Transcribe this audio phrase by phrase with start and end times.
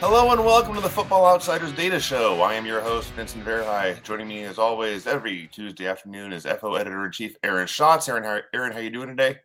[0.00, 2.40] Hello and welcome to the Football Outsiders Data Show.
[2.40, 4.00] I am your host, Vincent Verhei.
[4.04, 8.08] Joining me, as always, every Tuesday afternoon is FO Editor-in-Chief Aaron Schatz.
[8.08, 9.40] Aaron, how, Aaron, how you doing today?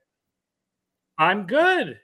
[1.18, 2.00] I'm good.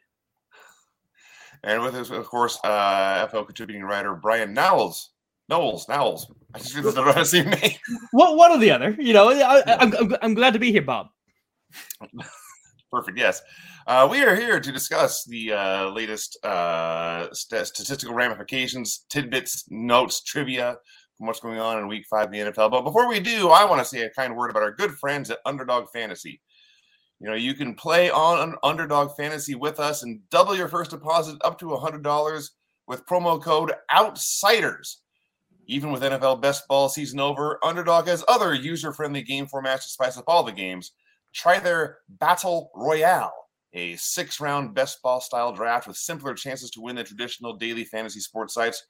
[1.63, 5.11] And with us, of course, uh, FO contributing writer Bryan Knowles.
[5.47, 6.33] Knowles, Knowles.
[6.55, 7.77] I just think that's the same name.
[8.13, 8.95] What one or the other?
[8.97, 11.09] You know, I, I'm, I'm glad to be here, Bob.
[12.91, 13.15] Perfect.
[13.15, 13.43] Yes.
[13.89, 20.21] Uh, we are here to discuss the uh, latest uh, st- statistical ramifications, tidbits, notes,
[20.21, 20.77] trivia
[21.17, 22.69] from what's going on in Week Five in the NFL.
[22.69, 25.31] But before we do, I want to say a kind word about our good friends
[25.31, 26.39] at Underdog Fantasy.
[27.19, 31.39] You know, you can play on Underdog Fantasy with us and double your first deposit
[31.43, 32.49] up to $100
[32.85, 34.97] with promo code OUTSIDERS.
[35.65, 39.89] Even with NFL best ball season over, Underdog has other user friendly game formats to
[39.89, 40.91] spice up all the games.
[41.33, 43.33] Try their Battle Royale
[43.73, 47.83] a six round best ball style draft with simpler chances to win than traditional daily
[47.83, 48.83] fantasy sports sites,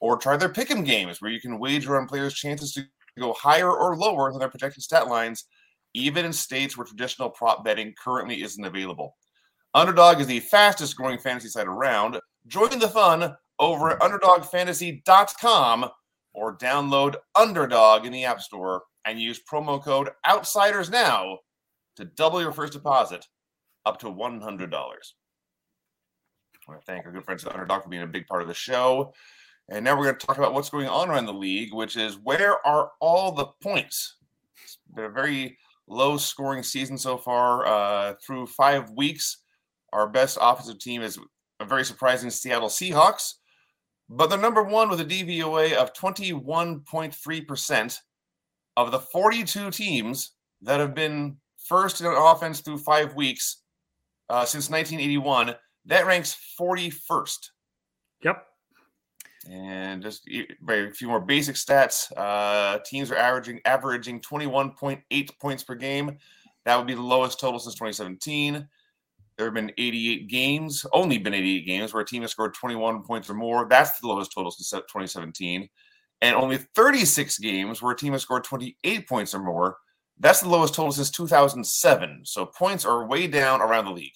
[0.00, 2.84] or try their pick'em games where you can wager on players' chances to
[3.18, 5.44] go higher or lower than their projected stat lines,
[5.94, 9.16] even in states where traditional prop betting currently isn't available.
[9.74, 12.18] Underdog is the fastest growing fantasy site around.
[12.46, 15.90] Join the fun over at underdogfantasy.com
[16.32, 21.38] or download Underdog in the App Store and use promo code OUTSIDERS now
[21.96, 23.26] to double your first deposit
[23.86, 24.72] up to $100.
[26.66, 28.48] I want to thank our good friends at Underdog for being a big part of
[28.48, 29.12] the show.
[29.68, 32.18] And now we're going to talk about what's going on around the league, which is
[32.22, 34.16] where are all the points?
[34.62, 39.38] It's been a very low scoring season so far uh, through five weeks.
[39.92, 41.18] Our best offensive team is
[41.60, 43.34] a very surprising Seattle Seahawks,
[44.08, 47.98] but they're number one with a DVOA of 21.3%
[48.76, 53.63] of the 42 teams that have been first in offense through five weeks
[54.28, 55.54] uh, since 1981.
[55.86, 57.50] That ranks 41st.
[58.22, 58.46] Yep.
[59.50, 62.10] And just a few more basic stats.
[62.16, 66.16] Uh, teams are averaging averaging 21.8 points per game.
[66.64, 68.66] That would be the lowest total since 2017.
[69.36, 73.02] There have been 88 games, only been 88 games where a team has scored 21
[73.02, 73.66] points or more.
[73.68, 75.68] That's the lowest total since 2017.
[76.22, 79.76] And only 36 games where a team has scored 28 points or more.
[80.18, 82.20] That's the lowest total since 2007.
[82.24, 84.14] So points are way down around the league.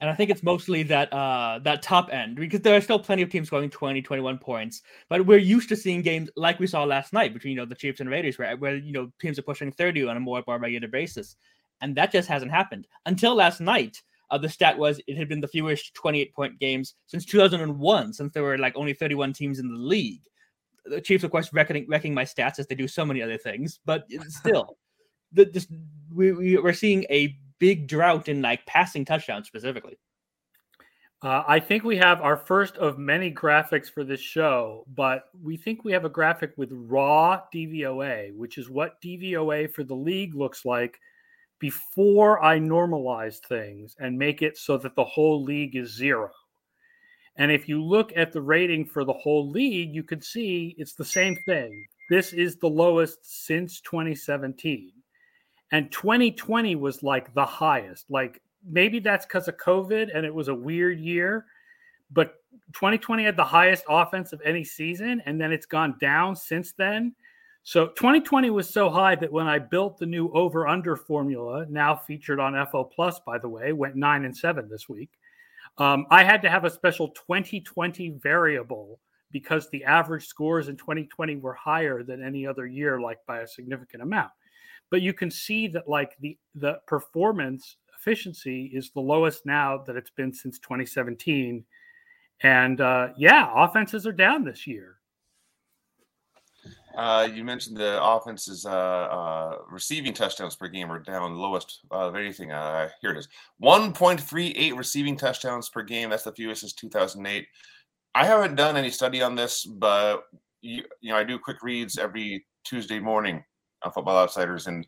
[0.00, 3.22] And I think it's mostly that uh that top end because there are still plenty
[3.22, 4.82] of teams scoring 20, 21 points.
[5.08, 7.74] But we're used to seeing games like we saw last night between you know the
[7.74, 10.88] Chiefs and Raiders where, where you know teams are pushing 30 on a more, regular
[10.88, 11.36] basis.
[11.80, 12.86] And that just hasn't happened.
[13.06, 16.94] Until last night, uh, the stat was it had been the fewest 28 point games
[17.06, 20.22] since 2001, since there were like only 31 teams in the league
[20.84, 23.80] the Chiefs, of course, wrecking wrecking my stats as they do so many other things,
[23.84, 24.76] but still,
[25.32, 25.68] the, just
[26.12, 29.98] we, we we're seeing a big drought in like passing touchdowns specifically.
[31.20, 35.56] Uh, I think we have our first of many graphics for this show, but we
[35.56, 40.36] think we have a graphic with raw DVOA, which is what DVOA for the league
[40.36, 41.00] looks like
[41.58, 46.30] before I normalize things and make it so that the whole league is zero.
[47.38, 50.94] And if you look at the rating for the whole league, you could see it's
[50.94, 51.86] the same thing.
[52.10, 54.92] This is the lowest since 2017.
[55.70, 58.10] And 2020 was like the highest.
[58.10, 61.46] Like maybe that's because of COVID and it was a weird year,
[62.10, 62.42] but
[62.74, 65.22] 2020 had the highest offense of any season.
[65.24, 67.14] And then it's gone down since then.
[67.62, 71.94] So 2020 was so high that when I built the new over under formula, now
[71.94, 75.10] featured on FO Plus, by the way, went nine and seven this week
[75.78, 79.00] um, I had to have a special 2020 variable
[79.30, 83.46] because the average scores in 2020 were higher than any other year, like by a
[83.46, 84.30] significant amount.
[84.90, 89.96] But you can see that like the the performance efficiency is the lowest now that
[89.96, 91.64] it's been since 2017.
[92.42, 94.97] And uh, yeah, offenses are down this year.
[96.96, 102.16] Uh, you mentioned the offense's uh, uh, receiving touchdowns per game are down lowest of
[102.16, 102.50] anything.
[102.50, 103.28] Uh, here it is
[103.62, 106.10] 1.38 receiving touchdowns per game.
[106.10, 107.46] That's the fewest since 2008.
[108.14, 110.24] I haven't done any study on this, but
[110.60, 113.44] you, you know, I do quick reads every Tuesday morning
[113.82, 114.66] on Football Outsiders.
[114.66, 114.86] And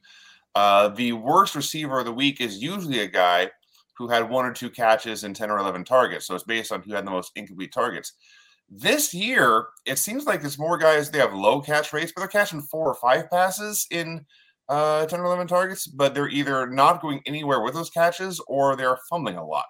[0.55, 3.50] uh, the worst receiver of the week is usually a guy
[3.96, 6.26] who had one or two catches and 10 or 11 targets.
[6.26, 8.14] So it's based on who had the most incomplete targets.
[8.70, 12.28] This year, it seems like there's more guys, they have low catch rates, but they're
[12.28, 14.25] catching four or five passes in
[14.69, 18.76] uh, 10 or 11 targets, but they're either not going anywhere with those catches or
[18.76, 19.64] they're fumbling a lot.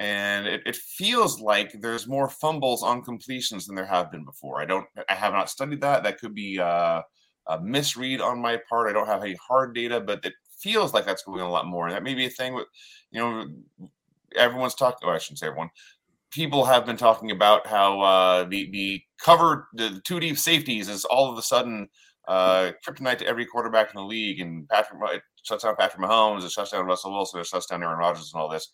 [0.00, 4.60] And it, it feels like there's more fumbles on completions than there have been before.
[4.60, 6.02] I don't, I have not studied that.
[6.02, 7.02] That could be uh,
[7.46, 8.90] a misread on my part.
[8.90, 11.86] I don't have any hard data, but it feels like that's going a lot more.
[11.86, 12.66] And that may be a thing with,
[13.12, 13.46] you know,
[14.36, 15.08] everyone's talking.
[15.08, 15.70] Oh, I shouldn't say everyone
[16.36, 21.06] people have been talking about how uh, the the cover the two deep safeties is
[21.06, 21.88] all of a sudden
[22.28, 26.44] uh, kryptonite to every quarterback in the league, and Patrick it shuts down Patrick Mahomes,
[26.44, 28.68] it shuts down Russell Wilson, it shuts down Aaron Rodgers, and all this.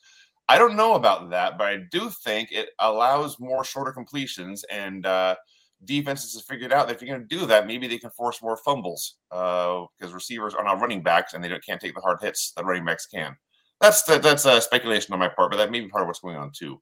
[0.49, 5.07] I don't know about that, but I do think it allows more shorter completions and
[5.07, 5.37] uh,
[5.85, 8.43] defenses have figured out that if you're going to do that, maybe they can force
[8.43, 12.19] more fumbles because uh, receivers are not running backs and they can't take the hard
[12.21, 13.37] hits that running backs can.
[13.81, 16.21] That's the, that's a speculation on my part, but that may be part of what's
[16.21, 16.81] going on too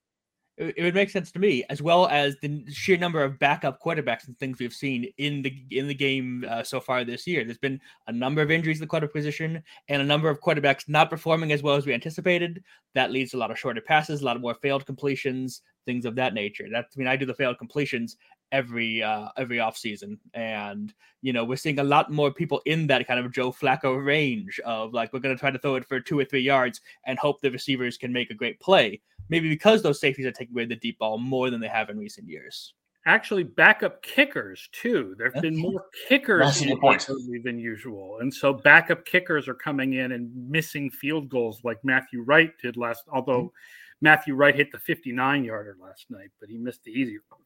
[0.60, 4.26] it would make sense to me, as well as the sheer number of backup quarterbacks
[4.26, 7.44] and things we've seen in the in the game uh, so far this year.
[7.44, 10.86] There's been a number of injuries in the quarterback position, and a number of quarterbacks
[10.86, 12.62] not performing as well as we anticipated.
[12.94, 16.04] That leads to a lot of shorter passes, a lot of more failed completions, things
[16.04, 16.66] of that nature.
[16.70, 18.18] That's I mean, I do the failed completions
[18.52, 20.92] every uh, every off season, and
[21.22, 24.60] you know we're seeing a lot more people in that kind of Joe Flacco range
[24.66, 27.18] of like we're going to try to throw it for two or three yards and
[27.18, 29.00] hope the receivers can make a great play
[29.30, 31.98] maybe because those safeties are taking away the deep ball more than they have in
[31.98, 32.74] recent years.
[33.06, 35.14] Actually, backup kickers too.
[35.16, 40.30] There have been more kickers than usual, and so backup kickers are coming in and
[40.50, 43.04] missing field goals like Matthew Wright did last.
[43.10, 44.02] Although mm-hmm.
[44.02, 47.40] Matthew Wright hit the 59 yarder last night, but he missed the easier one.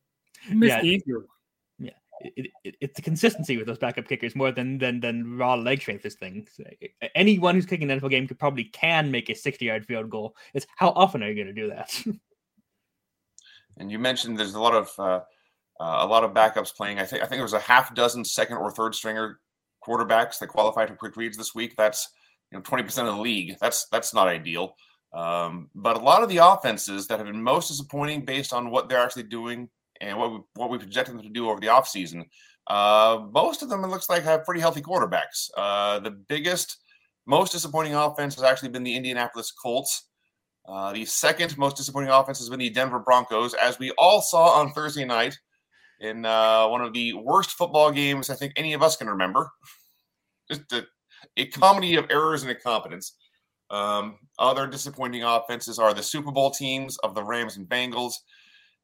[0.49, 0.81] He missed yeah.
[0.81, 1.29] the easier one
[2.21, 5.81] it, it, it's the consistency with those backup kickers more than than than raw leg
[5.81, 6.03] strength.
[6.03, 6.47] This thing,
[7.15, 10.37] anyone who's kicking an NFL game could probably can make a sixty yard field goal.
[10.55, 12.03] It's how often are you going to do that?
[13.79, 15.21] and you mentioned there's a lot of uh,
[15.81, 16.99] uh, a lot of backups playing.
[16.99, 19.41] I think I think there was a half dozen second or third stringer
[19.87, 21.75] quarterbacks that qualified for quick reads this week.
[21.77, 22.09] That's
[22.51, 23.57] you know twenty percent of the league.
[23.61, 24.77] That's that's not ideal.
[25.13, 28.89] Um, but a lot of the offenses that have been most disappointing based on what
[28.89, 29.69] they're actually doing
[30.05, 32.25] and what we, what we projected them to do over the offseason,
[32.67, 35.51] uh, most of them it looks like have pretty healthy quarterbacks.
[35.57, 36.79] Uh, the biggest,
[37.27, 40.09] most disappointing offense has actually been the Indianapolis Colts.
[40.67, 44.61] Uh, the second most disappointing offense has been the Denver Broncos, as we all saw
[44.61, 45.37] on Thursday night
[46.01, 49.51] in uh, one of the worst football games I think any of us can remember.
[50.51, 50.87] Just a,
[51.37, 53.17] a comedy of errors and incompetence.
[53.71, 58.15] Um, other disappointing offenses are the Super Bowl teams of the Rams and Bengals.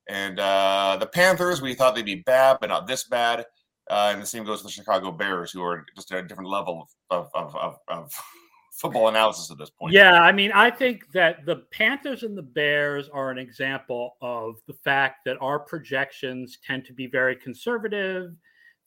[0.08, 3.44] And uh, the Panthers, we thought they'd be bad, but not this bad.
[3.88, 6.50] Uh, and the same goes for the Chicago Bears, who are just at a different
[6.50, 8.12] level of, of, of, of
[8.72, 9.92] football analysis at this point.
[9.92, 14.56] Yeah, I mean, I think that the Panthers and the Bears are an example of
[14.66, 18.32] the fact that our projections tend to be very conservative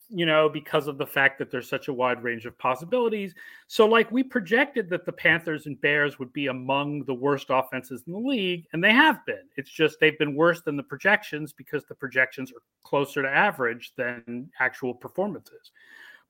[0.08, 3.34] you know, because of the fact that there's such a wide range of possibilities.
[3.66, 8.02] So, like, we projected that the Panthers and Bears would be among the worst offenses
[8.06, 9.42] in the league, and they have been.
[9.56, 13.92] It's just they've been worse than the projections because the projections are closer to average
[13.96, 15.72] than actual performances.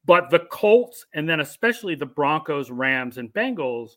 [0.07, 3.93] But the Colts, and then especially the Broncos, Rams, and Bengals,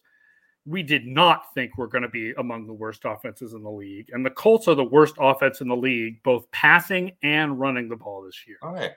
[0.65, 4.09] we did not think we're going to be among the worst offenses in the league.
[4.11, 7.95] And the Colts are the worst offense in the league, both passing and running the
[7.95, 8.57] ball this year.
[8.61, 8.91] All right.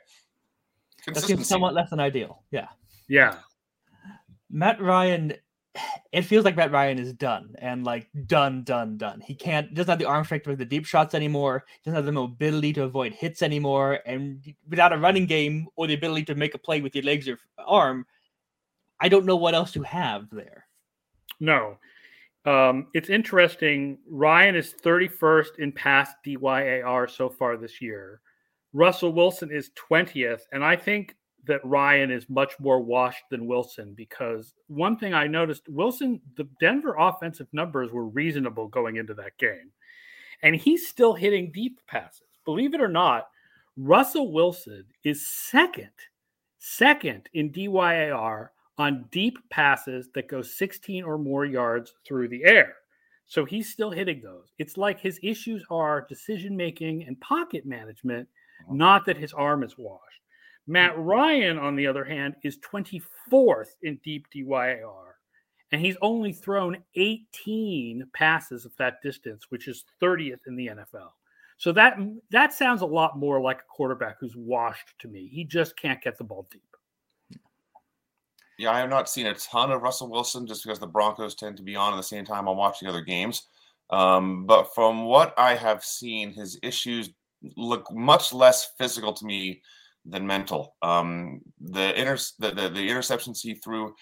[1.06, 2.42] That seems somewhat less than ideal.
[2.50, 2.68] Yeah.
[3.08, 3.36] Yeah.
[4.50, 5.34] Matt Ryan,
[6.12, 9.20] it feels like Matt Ryan is done and like done, done, done.
[9.20, 11.64] He can't doesn't have the arm strength for the deep shots anymore.
[11.82, 14.00] He doesn't have the mobility to avoid hits anymore.
[14.06, 17.28] And without a running game or the ability to make a play with your legs
[17.28, 18.06] or arm,
[19.00, 20.66] I don't know what else to have there.
[21.38, 21.78] No.
[22.44, 23.98] Um, it's interesting.
[24.08, 28.20] Ryan is 31st in pass DYAR so far this year.
[28.72, 30.42] Russell Wilson is 20th.
[30.52, 35.26] And I think that Ryan is much more washed than Wilson because one thing I
[35.26, 39.72] noticed Wilson, the Denver offensive numbers were reasonable going into that game.
[40.42, 42.22] And he's still hitting deep passes.
[42.44, 43.28] Believe it or not,
[43.76, 45.90] Russell Wilson is second,
[46.58, 48.48] second in DYAR
[48.78, 52.74] on deep passes that go 16 or more yards through the air.
[53.26, 54.52] So he's still hitting those.
[54.58, 58.28] It's like his issues are decision making and pocket management
[58.68, 60.04] not that his arm is washed.
[60.66, 65.14] Matt Ryan, on the other hand, is 24th in deep DYAR,
[65.72, 71.10] and he's only thrown 18 passes of that distance, which is 30th in the NFL.
[71.58, 71.98] So that
[72.30, 75.28] that sounds a lot more like a quarterback who's washed to me.
[75.30, 76.62] He just can't get the ball deep.
[78.58, 81.56] Yeah, I have not seen a ton of Russell Wilson just because the Broncos tend
[81.58, 83.48] to be on at the same time I'm watching other games.
[83.90, 87.10] Um, but from what I have seen, his issues
[87.56, 89.62] look much less physical to me
[90.04, 90.76] than mental.
[90.82, 93.94] Um, the, inter- the, the, the interceptions he threw,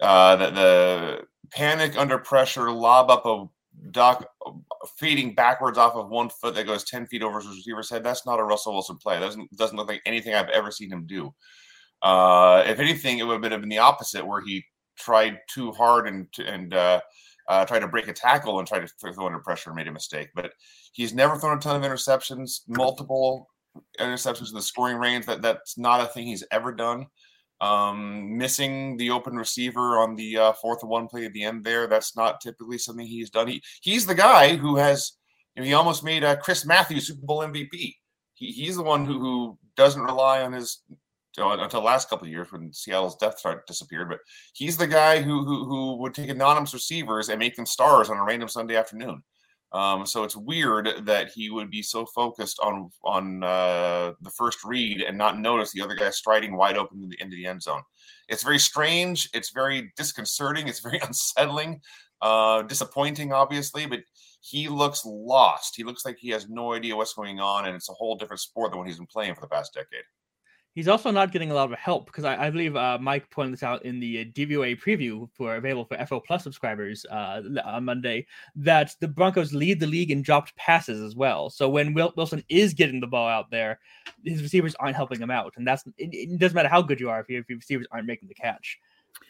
[0.00, 3.46] uh, the, the panic under pressure, lob up a
[3.90, 4.26] duck,
[4.98, 8.04] feeding backwards off of one foot that goes 10 feet over his receiver's head.
[8.04, 9.14] That's not a Russell Wilson play.
[9.14, 11.34] That doesn't, doesn't look like anything I've ever seen him do.
[12.02, 14.64] Uh, if anything, it would have been the opposite where he
[14.98, 17.00] tried too hard and, and, uh,
[17.48, 19.92] uh, tried to break a tackle and tried to throw under pressure and made a
[19.92, 20.28] mistake.
[20.34, 20.52] But
[20.96, 23.48] he's never thrown a ton of interceptions, multiple
[24.00, 25.26] interceptions in the scoring range.
[25.26, 27.06] That that's not a thing he's ever done.
[27.60, 31.64] Um, missing the open receiver on the uh, fourth and one play at the end
[31.64, 31.86] there.
[31.86, 33.48] That's not typically something he's done.
[33.48, 35.12] He he's the guy who has
[35.54, 37.94] you know, he almost made Chris Matthews Super Bowl MVP.
[38.34, 42.26] He, he's the one who, who doesn't rely on his you know, until last couple
[42.26, 44.08] of years when Seattle's depth chart disappeared.
[44.08, 44.20] But
[44.54, 48.16] he's the guy who, who who would take anonymous receivers and make them stars on
[48.16, 49.22] a random Sunday afternoon.
[49.72, 54.64] Um, so it's weird that he would be so focused on on uh, the first
[54.64, 57.62] read and not notice the other guy striding wide open into the, into the end
[57.62, 57.82] zone.
[58.28, 59.28] It's very strange.
[59.34, 60.68] It's very disconcerting.
[60.68, 61.80] It's very unsettling,
[62.22, 63.86] uh, disappointing, obviously.
[63.86, 64.00] But
[64.40, 65.74] he looks lost.
[65.76, 68.40] He looks like he has no idea what's going on, and it's a whole different
[68.40, 70.04] sport than what he's been playing for the past decade.
[70.76, 73.54] He's also not getting a lot of help because I, I believe uh, Mike pointed
[73.54, 78.26] this out in the DVOA preview for available for FO Plus subscribers uh, on Monday
[78.56, 81.48] that the Broncos lead the league in dropped passes as well.
[81.48, 83.80] So when Will, Wilson is getting the ball out there,
[84.22, 87.08] his receivers aren't helping him out, and that's it, it doesn't matter how good you
[87.08, 88.78] are if, you, if your receivers aren't making the catch.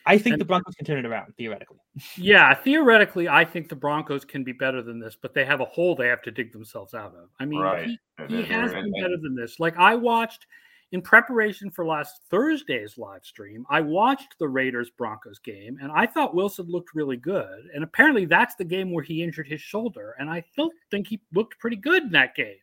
[0.04, 1.78] I think and, the Broncos can turn it around theoretically.
[2.16, 5.64] Yeah, theoretically, I think the Broncos can be better than this, but they have a
[5.64, 7.28] hole they have to dig themselves out of.
[7.38, 7.86] I mean, right.
[8.28, 9.60] he, he has been better than this.
[9.60, 10.46] Like I watched
[10.92, 16.06] in preparation for last Thursday's live stream, I watched the Raiders Broncos game and I
[16.06, 17.68] thought Wilson looked really good.
[17.74, 20.14] And apparently that's the game where he injured his shoulder.
[20.18, 22.56] And I still think he looked pretty good in that game.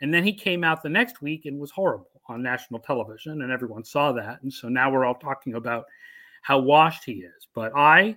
[0.00, 3.52] And then he came out the next week and was horrible on national television, and
[3.52, 4.42] everyone saw that.
[4.42, 5.84] And so now we're all talking about
[6.42, 7.48] how washed he is.
[7.54, 8.16] But I,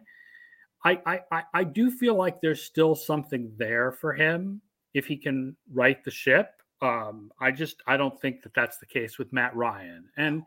[0.84, 4.62] I, I, I do feel like there's still something there for him
[4.94, 6.57] if he can right the ship.
[6.82, 10.06] Um, I just I don't think that that's the case with Matt Ryan.
[10.18, 10.44] And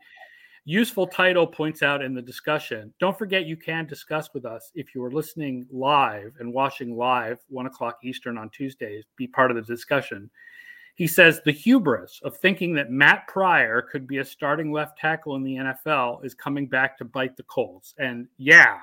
[0.65, 2.93] useful title points out in the discussion.
[2.99, 7.39] Don't forget you can discuss with us if you are listening live and watching live
[7.49, 9.03] one o'clock Eastern on Tuesdays.
[9.17, 10.29] Be part of the discussion.
[10.95, 15.35] He says the hubris of thinking that Matt Pryor could be a starting left tackle
[15.35, 17.95] in the NFL is coming back to bite the Colts.
[17.97, 18.77] And yeah,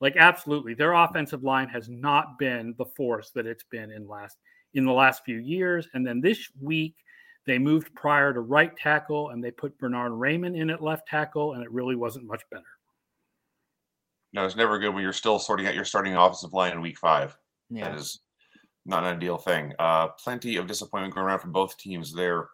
[0.00, 4.36] like absolutely, their offensive line has not been the force that it's been in last
[4.74, 5.88] in the last few years.
[5.94, 6.94] And then this week,
[7.46, 11.54] they moved Pryor to right tackle and they put Bernhard Raimann in at left tackle,
[11.54, 12.64] and it really wasn't much better.
[14.34, 16.98] No, it's never good when you're still sorting out your starting offensive line in week
[16.98, 17.36] five.
[17.70, 17.88] Yeah.
[17.88, 18.20] That is
[18.84, 19.72] not an ideal thing.
[19.78, 22.48] Uh, plenty of disappointment going around for both teams there.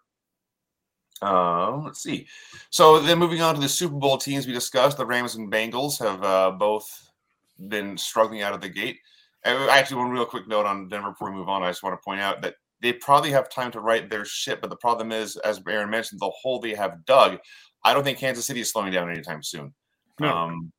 [1.23, 2.27] Um, let's see.
[2.71, 5.99] So then moving on to the Super Bowl teams we discussed, the Rams and Bengals
[5.99, 7.11] have uh, both
[7.69, 8.99] been struggling out of the gate.
[9.45, 11.63] Actually, one real quick note on Denver before we move on.
[11.63, 14.61] I just want to point out that they probably have time to write their shit,
[14.61, 17.39] but the problem is, as Aaron mentioned, the hole they have dug.
[17.85, 19.75] I don't think Kansas City is slowing down anytime soon.
[20.19, 20.35] No.
[20.35, 20.73] Um,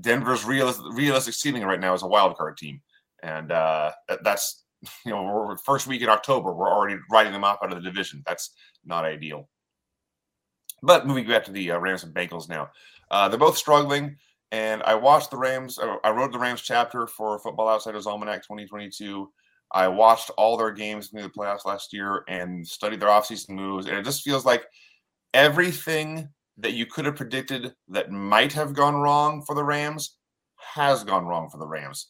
[0.00, 2.80] Denver's realistic, realistic ceiling right now is a wild card team,
[3.22, 3.90] and uh,
[4.22, 4.64] that's
[5.04, 8.22] you know, first week in October, we're already writing them off out of the division.
[8.26, 8.50] That's
[8.84, 9.48] not ideal.
[10.82, 12.70] But moving back to the uh, Rams and Bengals now,
[13.10, 14.16] uh, they're both struggling.
[14.52, 15.78] And I watched the Rams.
[15.78, 19.30] Uh, I wrote the Rams chapter for Football Outsiders Almanac 2022.
[19.72, 23.86] I watched all their games in the playoffs last year and studied their offseason moves.
[23.86, 24.66] And it just feels like
[25.32, 26.28] everything
[26.58, 30.16] that you could have predicted that might have gone wrong for the Rams
[30.74, 32.08] has gone wrong for the Rams.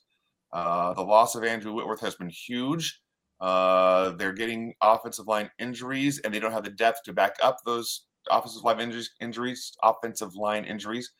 [0.52, 3.00] Uh, the loss of Andrew Whitworth has been huge.
[3.40, 7.58] Uh, they're getting offensive line injuries, and they don't have the depth to back up
[7.64, 9.10] those offensive line injuries.
[9.20, 11.12] Injuries, offensive line injuries,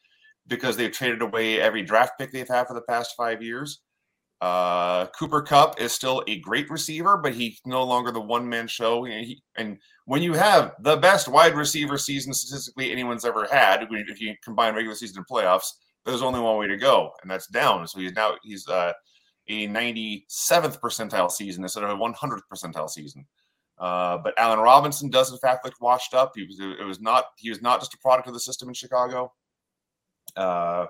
[0.50, 3.80] because they've traded away every draft pick they've had for the past five years.
[4.40, 8.66] Uh, Cooper Kupp is still a great receiver, but he's no longer the one man
[8.66, 9.04] show.
[9.04, 14.20] He, and when you have the best wide receiver season statistically anyone's ever had, if
[14.20, 15.68] you combine regular season and playoffs,
[16.04, 17.86] there's only one way to go, and that's down.
[17.86, 18.92] So he's now he's uh,
[19.48, 23.26] a 97th percentile season instead of a 100th percentile season.
[23.78, 26.32] Uh, but Allen Robinson does in fact look washed up.
[26.34, 28.74] He was it was not he was not just a product of the system in
[28.74, 29.32] Chicago.
[30.36, 30.86] Uh,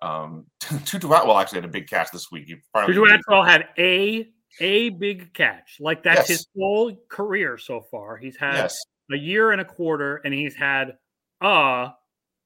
[0.00, 2.48] um, Tutu Atwell actually had a big catch this week.
[2.48, 4.28] Tutu Atwell had a
[4.60, 5.76] a big catch.
[5.80, 6.28] Like that's yes.
[6.28, 8.16] his whole career so far.
[8.16, 8.82] He's had yes.
[9.10, 10.96] a year and a quarter, and he's had
[11.40, 11.90] a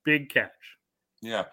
[0.05, 0.51] big catch.
[1.23, 1.45] Yeah.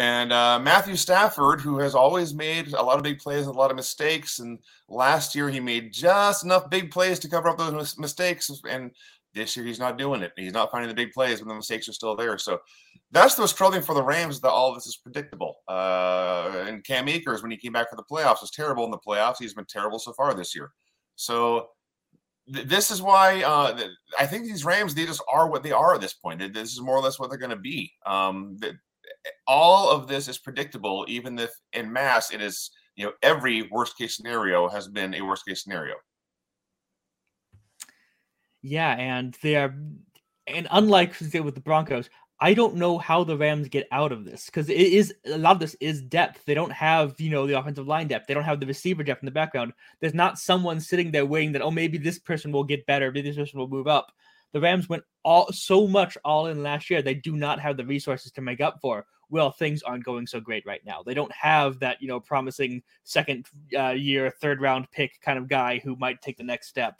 [0.00, 3.58] And uh, Matthew Stafford, who has always made a lot of big plays and a
[3.58, 7.58] lot of mistakes, and last year he made just enough big plays to cover up
[7.58, 8.48] those mistakes.
[8.70, 8.92] And
[9.38, 10.32] this year he's not doing it.
[10.36, 12.36] He's not finding the big plays when the mistakes are still there.
[12.38, 12.60] So
[13.10, 14.40] that's what's troubling for the Rams.
[14.40, 15.56] That all this is predictable.
[15.68, 18.98] Uh, and Cam Akers, when he came back for the playoffs, was terrible in the
[18.98, 19.36] playoffs.
[19.38, 20.70] He's been terrible so far this year.
[21.16, 21.68] So
[22.52, 25.72] th- this is why uh, th- I think these Rams they just are what they
[25.72, 26.40] are at this point.
[26.52, 27.92] This is more or less what they're going to be.
[28.04, 28.58] Um,
[29.46, 33.96] all of this is predictable, even if in mass it is you know, every worst
[33.96, 35.94] case scenario has been a worst case scenario.
[38.62, 39.74] Yeah, and they are,
[40.46, 42.10] and unlike with the Broncos,
[42.40, 45.52] I don't know how the Rams get out of this because it is a lot
[45.52, 46.44] of this is depth.
[46.44, 48.28] They don't have, you know, the offensive line depth.
[48.28, 49.72] They don't have the receiver depth in the background.
[50.00, 53.28] There's not someone sitting there waiting that, oh, maybe this person will get better, maybe
[53.28, 54.12] this person will move up.
[54.52, 57.02] The Rams went all so much all in last year.
[57.02, 59.04] They do not have the resources to make up for.
[59.30, 61.02] Well, things aren't going so great right now.
[61.02, 63.46] They don't have that, you know, promising second
[63.76, 66.98] uh, year, third round pick kind of guy who might take the next step.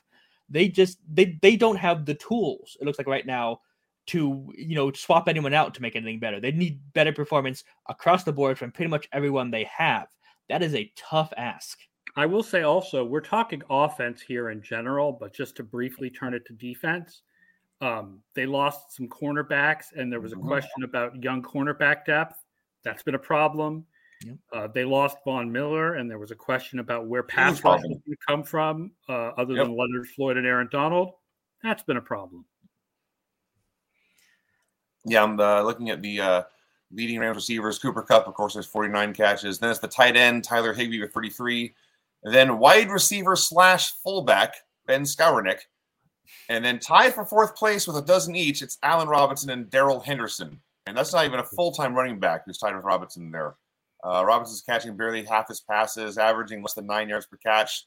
[0.49, 2.77] They just they they don't have the tools.
[2.81, 3.61] It looks like right now
[4.09, 6.41] to you know swap anyone out to make anything better.
[6.41, 10.09] They need better performance across the board from pretty much everyone they have.
[10.49, 11.79] That is a tough ask.
[12.17, 16.35] I will say also, we're talking offense here in general, but just to briefly turn
[16.35, 17.23] it to defense,
[17.81, 20.49] um, they lost some cornerbacks, and there was a mm-hmm.
[20.49, 22.43] question about young cornerback depth.
[22.83, 23.85] That's been a problem.
[24.25, 24.37] Yep.
[24.53, 27.83] Uh, they lost Von Miller, and there was a question about where pass rush was
[27.83, 29.67] going to come from, uh, other yep.
[29.67, 31.13] than Leonard Floyd and Aaron Donald.
[31.63, 32.45] That's been a problem.
[35.05, 36.43] Yeah, I'm uh, looking at the uh,
[36.91, 37.79] leading Rams receivers.
[37.79, 39.59] Cooper Kupp, of course, has 49 catches.
[39.59, 41.75] Then it's the tight end Tyler Higbee with 33.
[42.25, 44.57] And then wide receiver slash fullback
[44.87, 45.61] Ben Skowronek
[46.49, 50.01] and then tied for fourth place with a dozen each, it's Allen Robinson and Darrell
[50.01, 50.61] Henderson.
[50.87, 53.55] And that's not even a full time running back who's tied with Robinson there.
[54.05, 57.87] Uh, Robinson's catching barely half his passes, averaging less than nine yards per catch.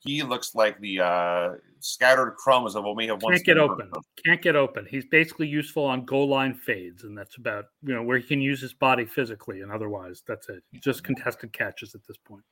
[0.00, 3.36] He looks like the uh, scattered crumbs of what we have once.
[3.36, 3.90] Can't get open.
[4.24, 4.86] Can't get open.
[4.90, 8.40] He's basically useful on goal line fades, and that's about you know where he can
[8.40, 10.64] use his body physically, and otherwise that's it.
[10.82, 12.42] Just contested catches at this point.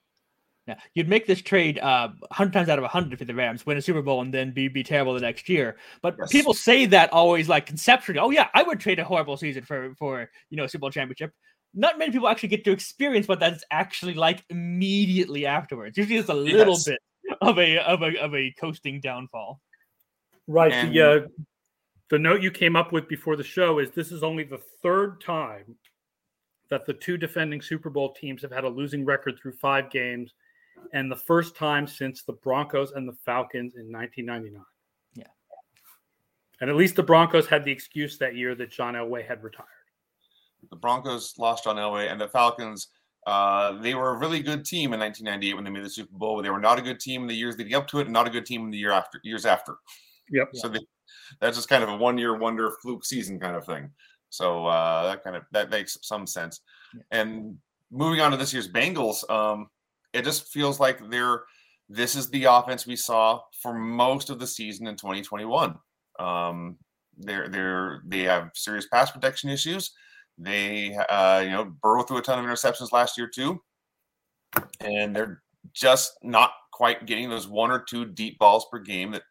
[0.66, 3.78] Yeah, you'd make this trade uh, 100 times out of 100 for the Rams, win
[3.78, 5.76] a Super Bowl, and then be, be terrible the next year.
[6.02, 6.30] But yes.
[6.30, 9.94] people say that always like conceptually, oh, yeah, I would trade a horrible season for,
[9.98, 11.32] for you know, Super Bowl championship.
[11.72, 15.96] Not many people actually get to experience what that's actually like immediately afterwards.
[15.96, 16.84] Usually it's a little yes.
[16.84, 16.98] bit
[17.40, 19.60] of a, of a of a coasting downfall.
[20.46, 20.72] Right.
[20.72, 20.92] And...
[20.92, 21.20] The, uh,
[22.10, 25.20] the note you came up with before the show is this is only the third
[25.20, 25.76] time
[26.68, 30.34] that the two defending Super Bowl teams have had a losing record through five games
[30.92, 34.62] and the first time since the Broncos and the Falcons in 1999.
[35.14, 35.24] Yeah.
[36.60, 39.68] And at least the Broncos had the excuse that year that John Elway had retired.
[40.68, 42.88] The Broncos lost John Elway, and the Falcons.
[43.26, 46.36] Uh, they were a really good team in 1998 when they made the Super Bowl.
[46.36, 48.12] But they were not a good team in the years leading up to it, and
[48.12, 49.76] not a good team in the year after years after.
[50.30, 50.48] Yep.
[50.54, 50.80] So they,
[51.40, 53.90] that's just kind of a one-year wonder fluke season kind of thing.
[54.30, 56.60] So uh, that kind of that makes some sense.
[57.10, 57.58] And
[57.90, 59.68] moving on to this year's Bengals, um,
[60.12, 61.42] it just feels like they're
[61.88, 65.74] this is the offense we saw for most of the season in 2021.
[66.20, 66.76] Um,
[67.18, 69.90] they're they're they have serious pass protection issues.
[70.40, 73.60] They uh, you know Burrow threw a ton of interceptions last year too,
[74.80, 75.42] and they're
[75.74, 79.22] just not quite getting those one or two deep balls per game that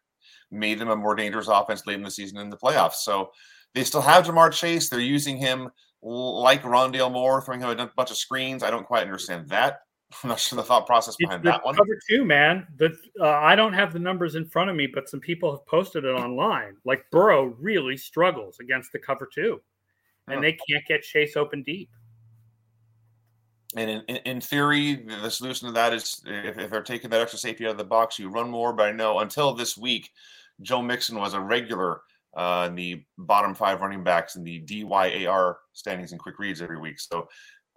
[0.52, 2.94] made them a more dangerous offense late in the season in the playoffs.
[2.94, 3.30] So
[3.74, 4.88] they still have Ja'Marr Chase.
[4.88, 5.70] They're using him
[6.02, 8.62] like Rondale Moore, throwing him a bunch of screens.
[8.62, 9.80] I don't quite understand that.
[10.22, 11.76] I'm not sure the thought process behind that one.
[11.76, 12.66] Cover two, man.
[12.76, 15.66] The uh, I don't have the numbers in front of me, but some people have
[15.66, 16.76] posted it online.
[16.84, 19.60] Like Burrow really struggles against the cover two,
[20.32, 20.42] and oh.
[20.42, 21.90] they can't get Chase open deep.
[23.76, 27.20] And in, in, in, theory, the solution to that is if, if they're taking that
[27.20, 28.72] extra safety out of the box, you run more.
[28.72, 30.10] But I know until this week,
[30.60, 32.00] Joe Mixon was a regular
[32.36, 36.78] uh, in the bottom five running backs in the DYAR standings and quick reads every
[36.78, 36.98] week.
[36.98, 37.28] So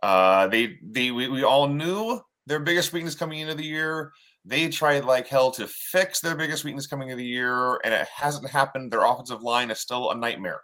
[0.01, 4.11] uh, they they we, we all knew their biggest weakness coming into the year.
[4.45, 8.07] They tried like hell to fix their biggest weakness coming into the year, and it
[8.13, 8.91] hasn't happened.
[8.91, 10.61] Their offensive line is still a nightmare.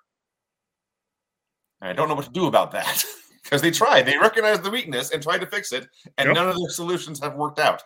[1.81, 3.03] I don't know what to do about that
[3.43, 4.05] because they tried.
[4.05, 5.87] They recognized the weakness and tried to fix it,
[6.17, 6.35] and yep.
[6.35, 7.83] none of their solutions have worked out.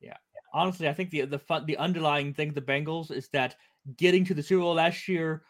[0.00, 0.16] Yeah,
[0.52, 3.56] honestly, I think the the fun, the underlying thing the Bengals is that
[3.96, 5.42] getting to the Super Bowl last year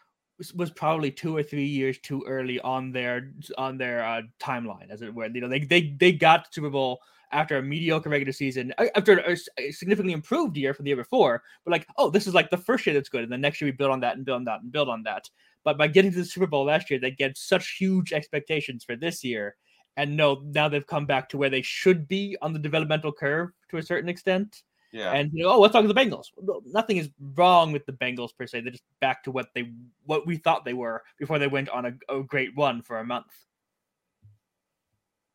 [0.55, 5.01] was probably two or three years too early on their on their uh, timeline, as
[5.01, 5.27] it were.
[5.27, 6.99] You know, they they they got the Super Bowl
[7.31, 9.35] after a mediocre regular season, after a,
[9.71, 11.43] significantly improved year from the year before.
[11.63, 13.67] But like, oh, this is like the first year that's good, and the next year
[13.67, 15.29] we build on that and build on that and build on that.
[15.63, 18.95] But by getting to the Super Bowl last year, they get such huge expectations for
[18.95, 19.55] this year,
[19.97, 23.49] and no, now they've come back to where they should be on the developmental curve
[23.69, 24.63] to a certain extent.
[24.91, 25.11] Yeah.
[25.11, 26.27] And you know, oh, let's talk to the Bengals.
[26.65, 28.61] Nothing is wrong with the Bengals per se.
[28.61, 29.71] They're just back to what they
[30.05, 33.05] what we thought they were before they went on a, a great run for a
[33.05, 33.27] month.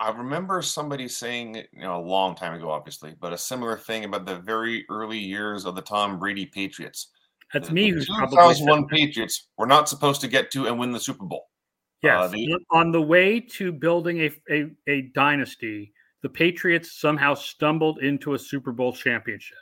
[0.00, 4.04] I remember somebody saying, you know, a long time ago, obviously, but a similar thing
[4.04, 7.08] about the very early years of the Tom Brady Patriots.
[7.52, 11.00] That's the, me who's 2001 Patriots were not supposed to get to and win the
[11.00, 11.46] Super Bowl.
[12.02, 17.34] Yes, uh, they, on the way to building a, a, a dynasty, the Patriots somehow
[17.34, 19.58] stumbled into a Super Bowl championship.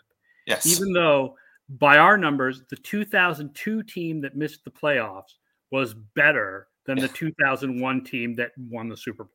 [0.47, 0.67] Yes.
[0.67, 1.37] Even though,
[1.69, 5.35] by our numbers, the 2002 team that missed the playoffs
[5.71, 9.33] was better than the 2001 team that won the Super Bowl.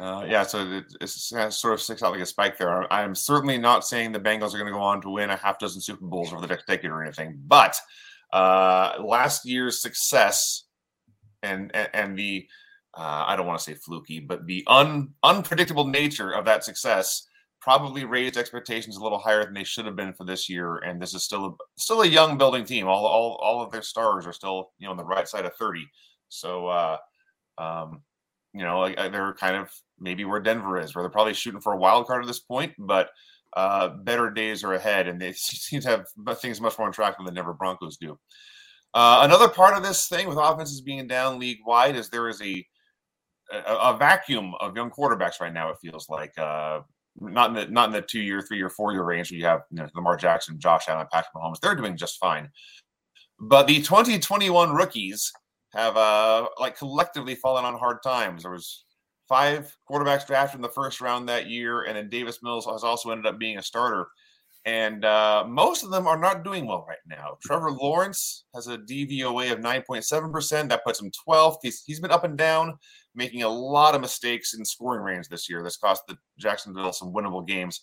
[0.00, 2.90] Uh, yeah, so it, it sort of sticks out like a spike there.
[2.90, 5.58] I'm certainly not saying the Bengals are going to go on to win a half
[5.58, 7.76] dozen Super Bowls over the next decade or anything, but
[8.32, 10.64] uh, last year's success
[11.42, 12.46] and and, and the
[12.94, 17.26] uh, I don't want to say fluky, but the un, unpredictable nature of that success
[17.60, 20.78] probably raised expectations a little higher than they should have been for this year.
[20.78, 22.88] And this is still a still a young building team.
[22.88, 25.54] All all all of their stars are still you know on the right side of
[25.56, 25.86] thirty.
[26.28, 26.96] So uh,
[27.58, 28.00] um,
[28.54, 31.78] you know they're kind of maybe where Denver is, where they're probably shooting for a
[31.78, 33.10] wild card at this point, but
[33.56, 37.34] uh, better days are ahead, and they seem to have things much more attractive than
[37.34, 38.18] the Denver Broncos do.
[38.92, 42.42] Uh, another part of this thing with offenses being down league wide is there is
[42.42, 42.66] a,
[43.52, 45.70] a, a vacuum of young quarterbacks right now.
[45.70, 46.80] It feels like uh,
[47.20, 49.30] not in the not in the two year, three year, four year range.
[49.30, 51.60] Where you have you know, Lamar Jackson, Josh Allen, Patrick Mahomes.
[51.60, 52.48] They're doing just fine,
[53.38, 55.32] but the 2021 rookies
[55.72, 58.42] have uh, like collectively fallen on hard times.
[58.42, 58.84] There was
[59.30, 63.10] five quarterbacks drafted in the first round that year, and then Davis Mills has also
[63.10, 64.08] ended up being a starter.
[64.66, 67.38] And uh, most of them are not doing well right now.
[67.40, 70.68] Trevor Lawrence has a DVOA of 9.7%.
[70.68, 71.58] That puts him 12th.
[71.62, 72.76] He's, he's been up and down,
[73.14, 75.62] making a lot of mistakes in scoring range this year.
[75.62, 77.82] This cost the Jacksonville some winnable games.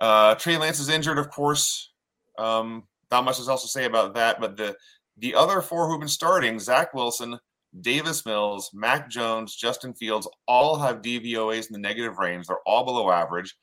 [0.00, 1.90] Uh, Trey Lance is injured, of course.
[2.38, 4.40] Um, not much else to say about that.
[4.40, 4.76] But the
[5.18, 7.38] the other four who've been starting, Zach Wilson,
[7.80, 12.46] Davis Mills, Mac Jones, Justin Fields, all have DVOAs in the negative range.
[12.46, 13.54] They're all below average.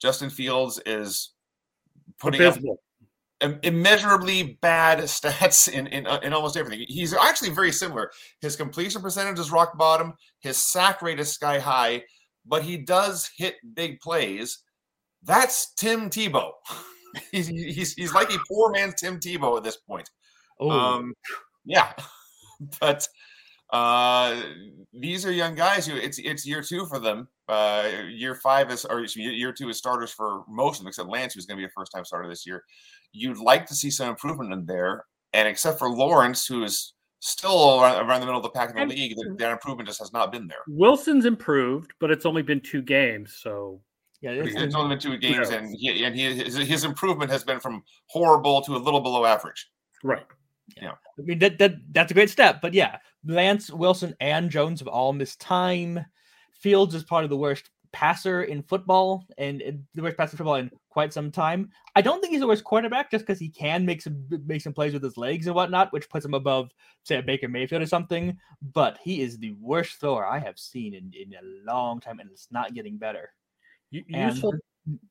[0.00, 1.32] Justin Fields is
[2.18, 2.72] putting Abysmal.
[2.72, 2.78] up
[3.62, 6.84] immeasurably bad stats in, in uh, in almost everything.
[6.88, 8.10] He's actually very similar.
[8.40, 10.14] His completion percentage is rock bottom.
[10.40, 12.04] His sack rate is sky high,
[12.46, 14.62] but he does hit big plays.
[15.22, 16.52] That's Tim Tebow.
[17.32, 20.08] he's, he's he's like a poor man's Tim Tebow at this point.
[20.58, 21.14] Oh, um,
[21.64, 21.92] yeah,
[22.80, 23.06] but
[23.72, 24.42] uh,
[24.92, 27.28] these are young guys who it's it's year two for them.
[27.48, 31.34] Uh, year five is or year two is starters for most of them, except Lance,
[31.34, 32.64] who's going to be a first time starter this year.
[33.12, 37.80] You'd like to see some improvement in there, and except for Lawrence, who is still
[37.80, 40.12] around, around the middle of the pack in the and, league, that, improvement just has
[40.12, 40.58] not been there.
[40.68, 43.80] Wilson's improved, but it's only been two games, so
[44.20, 47.44] yeah, it's, it's only been two games, and he, and he, his, his improvement has
[47.44, 49.70] been from horrible to a little below average.
[50.02, 50.24] Right.
[50.80, 50.92] Yeah.
[51.18, 54.88] I mean that that that's a great step, but yeah, Lance Wilson and Jones have
[54.88, 56.04] all missed time.
[56.52, 60.36] Fields is part of the worst passer in football and, and the worst passer in
[60.38, 61.70] football in quite some time.
[61.96, 64.72] I don't think he's the worst quarterback just because he can make some make some
[64.72, 66.70] plays with his legs and whatnot, which puts him above
[67.04, 68.36] say a Baker Mayfield or something.
[68.72, 72.30] But he is the worst thrower I have seen in, in a long time, and
[72.30, 73.32] it's not getting better.
[73.90, 74.60] Useful and,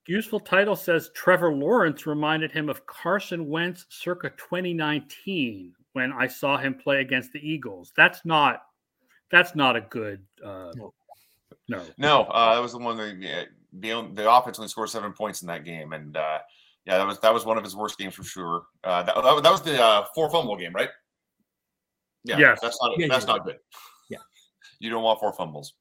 [0.07, 6.57] useful title says Trevor Lawrence reminded him of Carson Wentz circa 2019 when I saw
[6.57, 7.91] him play against the Eagles.
[7.95, 8.61] That's not
[9.31, 10.93] that's not a good uh, no.
[11.67, 15.43] No, no, uh, that was the one that the the offense only scored seven points
[15.43, 16.39] in that game, and uh,
[16.85, 18.63] yeah, that was that was one of his worst games for sure.
[18.83, 20.89] Uh, that, that, that was the uh, four fumble game, right?
[22.23, 22.59] Yeah, yes.
[22.61, 23.33] that's not yeah, that's yeah.
[23.33, 23.57] not good.
[24.09, 24.17] Yeah,
[24.79, 25.75] you don't want four fumbles.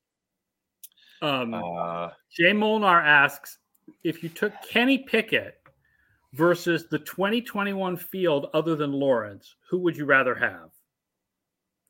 [1.23, 3.59] Um, uh, Jay Molnar asks
[4.05, 5.61] if you took Kenny Pickett
[6.33, 10.71] versus the 2021 field other than Lawrence, who would you rather have?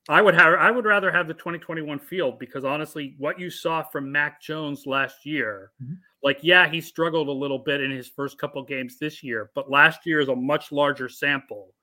[0.08, 3.82] I would have I would rather have the 2021 field because honestly, what you saw
[3.82, 5.94] from Mac Jones last year, mm-hmm.
[6.22, 9.70] like yeah, he struggled a little bit in his first couple games this year, but
[9.70, 11.74] last year is a much larger sample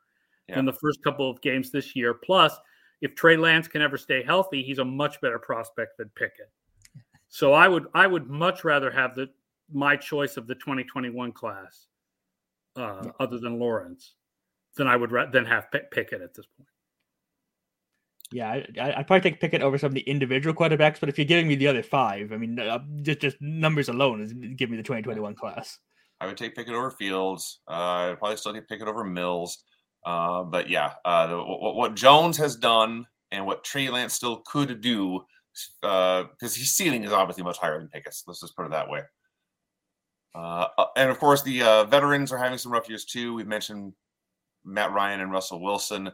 [0.50, 0.56] yeah.
[0.56, 2.16] than the first couple of games this year.
[2.16, 2.58] Plus,
[3.02, 6.52] if Trey Lance can ever stay healthy, he's a much better prospect than Pickett.
[7.28, 9.30] So I would I would much rather have the
[9.72, 11.88] my choice of the 2021 class
[12.78, 13.12] uh, yeah.
[13.20, 14.16] other than Lawrence
[14.78, 16.70] then I would ra- than have P- Pickett at this point.
[18.32, 18.50] Yeah,
[18.82, 21.48] I, would probably take Pickett over some of the individual quarterbacks, but if you're giving
[21.48, 24.84] me the other five, I mean, uh, just just numbers alone is give me the
[24.84, 25.78] 2021 class.
[26.20, 27.60] I would take Pickett over Fields.
[27.70, 29.64] Uh, I'd probably still take Pickett over Mills.
[30.06, 34.44] Uh, but yeah, uh, the, what, what, Jones has done and what Trey Lance still
[34.46, 35.22] could do,
[35.82, 38.24] because uh, his ceiling is obviously much higher than Pickett's.
[38.28, 39.02] Let's just put it that way.
[40.36, 43.34] Uh, uh, and of course, the uh, veterans are having some rough years too.
[43.34, 43.94] We've mentioned
[44.66, 46.12] Matt Ryan and Russell Wilson.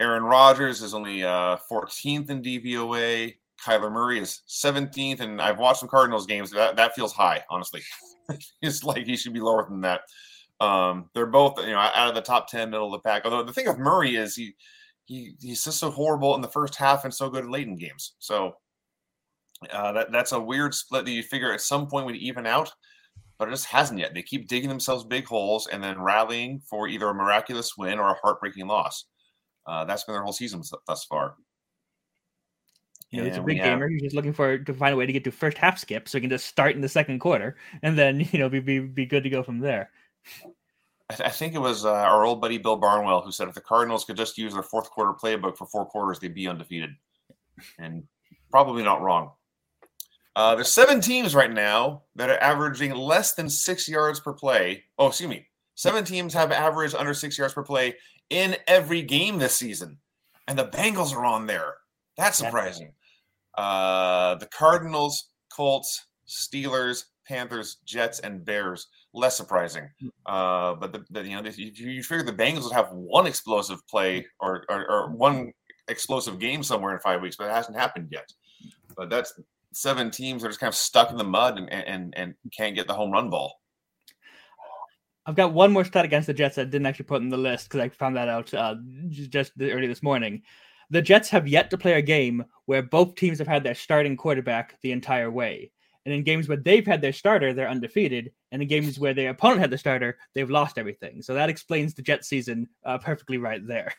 [0.00, 3.34] Aaron Rodgers is only uh, 14th in DVOA.
[3.64, 6.50] Kyler Murray is 17th, and I've watched some Cardinals games.
[6.50, 7.82] That that feels high, honestly.
[8.62, 10.02] it's like he should be lower than that.
[10.60, 13.22] Um, they're both, you know, out of the top 10, middle of the pack.
[13.24, 14.54] Although the thing of Murray is he
[15.06, 18.14] he he's just so horrible in the first half and so good late in games.
[18.18, 18.56] So
[19.72, 22.72] Uh, that that's a weird split that you figure at some point would even out,
[23.38, 24.14] but it just hasn't yet.
[24.14, 28.10] They keep digging themselves big holes and then rallying for either a miraculous win or
[28.10, 29.04] a heartbreaking loss.
[29.66, 31.36] Uh, that's been their whole season thus far.
[33.10, 33.88] You know, it's a big gamer.
[33.88, 36.18] He's just looking for to find a way to get to first half skip, so
[36.18, 39.06] he can just start in the second quarter, and then you know be be, be
[39.06, 39.90] good to go from there.
[41.10, 43.54] I, th- I think it was uh, our old buddy Bill Barnwell who said if
[43.54, 46.90] the Cardinals could just use their fourth quarter playbook for four quarters, they'd be undefeated,
[47.78, 48.02] and
[48.50, 49.30] probably not wrong.
[50.36, 54.82] Uh, there's seven teams right now that are averaging less than six yards per play.
[54.98, 55.46] Oh, excuse me.
[55.76, 57.96] Seven teams have averaged under six yards per play
[58.30, 59.98] in every game this season,
[60.48, 61.74] and the Bengals are on there.
[62.16, 62.92] That's surprising.
[63.56, 68.88] Uh, the Cardinals, Colts, Steelers, Panthers, Jets, and Bears.
[69.12, 69.88] Less surprising.
[70.00, 70.08] Hmm.
[70.26, 73.86] Uh, but the, the, you know you, you figure the Bengals would have one explosive
[73.88, 75.52] play or, or, or one
[75.88, 78.32] explosive game somewhere in five weeks, but it hasn't happened yet.
[78.96, 79.32] But that's
[79.74, 82.74] seven teams that are just kind of stuck in the mud and and, and can't
[82.74, 83.60] get the home run ball.
[85.26, 87.36] I've got one more stat against the Jets that I didn't actually put in the
[87.36, 88.74] list because I found that out uh,
[89.08, 90.42] just early this morning.
[90.90, 94.16] The Jets have yet to play a game where both teams have had their starting
[94.16, 95.72] quarterback the entire way.
[96.04, 98.32] And in games where they've had their starter, they're undefeated.
[98.52, 101.22] And in games where their opponent had the starter, they've lost everything.
[101.22, 103.94] So that explains the Jets season uh, perfectly right there.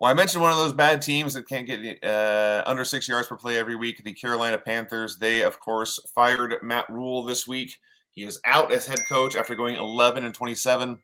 [0.00, 3.26] Well, I mentioned one of those bad teams that can't get uh, under six yards
[3.26, 5.16] per play every week, the Carolina Panthers.
[5.16, 7.76] They, of course, fired Matt Rhule this week.
[8.12, 10.98] He is out as head coach after going 11 and 27.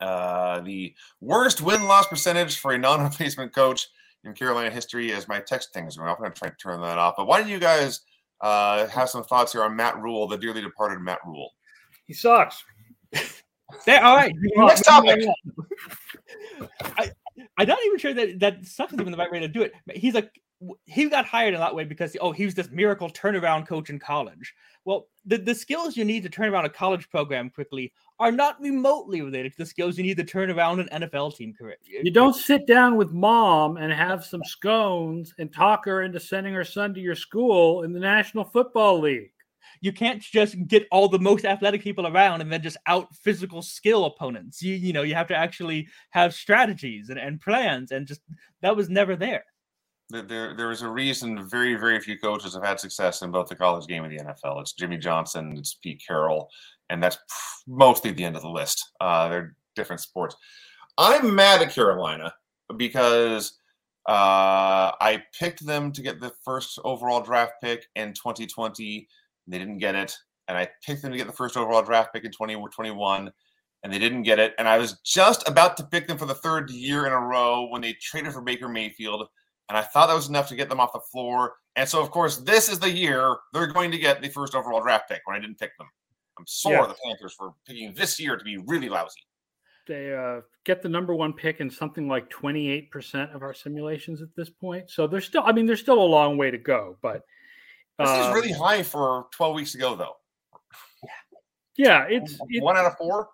[0.00, 3.88] Uh, the worst win loss percentage for a non replacement coach
[4.24, 6.16] in Carolina history as my text thing is going off.
[6.16, 7.14] I'm going to try to turn that off.
[7.16, 8.00] But why don't you guys
[8.40, 11.50] uh, have some thoughts here on Matt Rhule, the dearly departed Matt Rhule?
[12.06, 12.62] He sucks.
[13.14, 14.34] all right.
[14.56, 15.26] Next topic.
[16.82, 17.10] I,
[17.58, 19.72] I'm not even sure that that sucks is even the right way to do it.
[19.94, 20.30] He's like
[20.84, 23.98] he got hired in that way because oh he was this miracle turnaround coach in
[23.98, 24.54] college.
[24.84, 28.60] Well, the, the skills you need to turn around a college program quickly are not
[28.60, 31.76] remotely related to the skills you need to turn around an NFL team career.
[31.84, 36.52] You don't sit down with mom and have some scones and talk her into sending
[36.54, 39.32] her son to your school in the National Football League.
[39.80, 43.62] You can't just get all the most athletic people around and then just out physical
[43.62, 44.62] skill opponents.
[44.62, 48.20] You you know, you have to actually have strategies and, and plans and just
[48.62, 49.44] that was never there
[50.10, 53.54] there there is a reason very very few coaches have had success in both the
[53.54, 54.60] college game and the NFL.
[54.60, 56.48] It's Jimmy Johnson, it's Pete Carroll,
[56.88, 57.18] and that's
[57.66, 58.90] mostly the end of the list.
[59.00, 60.34] Uh, they're different sports.
[60.98, 62.32] I'm mad at Carolina
[62.76, 63.58] because
[64.08, 69.08] uh, I picked them to get the first overall draft pick in 2020.
[69.50, 70.14] They didn't get it,
[70.48, 73.30] and I picked them to get the first overall draft pick in 2021
[73.82, 74.54] and they didn't get it.
[74.58, 77.66] And I was just about to pick them for the third year in a row
[77.70, 79.26] when they traded for Baker Mayfield
[79.70, 81.54] and I thought that was enough to get them off the floor.
[81.76, 84.82] And so, of course, this is the year they're going to get the first overall
[84.82, 85.86] draft pick when I didn't pick them.
[86.36, 86.86] I'm sore yeah.
[86.88, 89.20] the Panthers for picking this year to be really lousy.
[89.86, 94.34] They uh, get the number one pick in something like 28% of our simulations at
[94.36, 94.90] this point.
[94.90, 97.22] So they're still, I mean, there's still a long way to go, but.
[98.00, 100.16] This is um, really high for 12 weeks ago, though.
[101.76, 103.28] Yeah, it's, it's one out of four.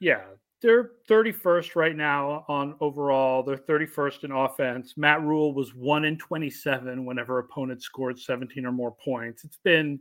[0.00, 0.22] Yeah,
[0.60, 3.42] they're 31st right now on overall.
[3.42, 4.94] They're 31st in offense.
[4.96, 9.44] Matt Rhule was 1 in 27 whenever opponents scored 17 or more points.
[9.44, 10.00] It's been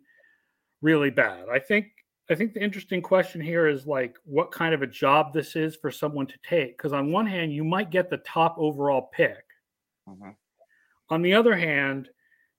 [0.81, 1.45] really bad.
[1.51, 1.87] I think
[2.29, 5.75] I think the interesting question here is like what kind of a job this is
[5.75, 9.43] for someone to take because on one hand you might get the top overall pick.
[10.07, 10.29] Mm-hmm.
[11.09, 12.09] On the other hand,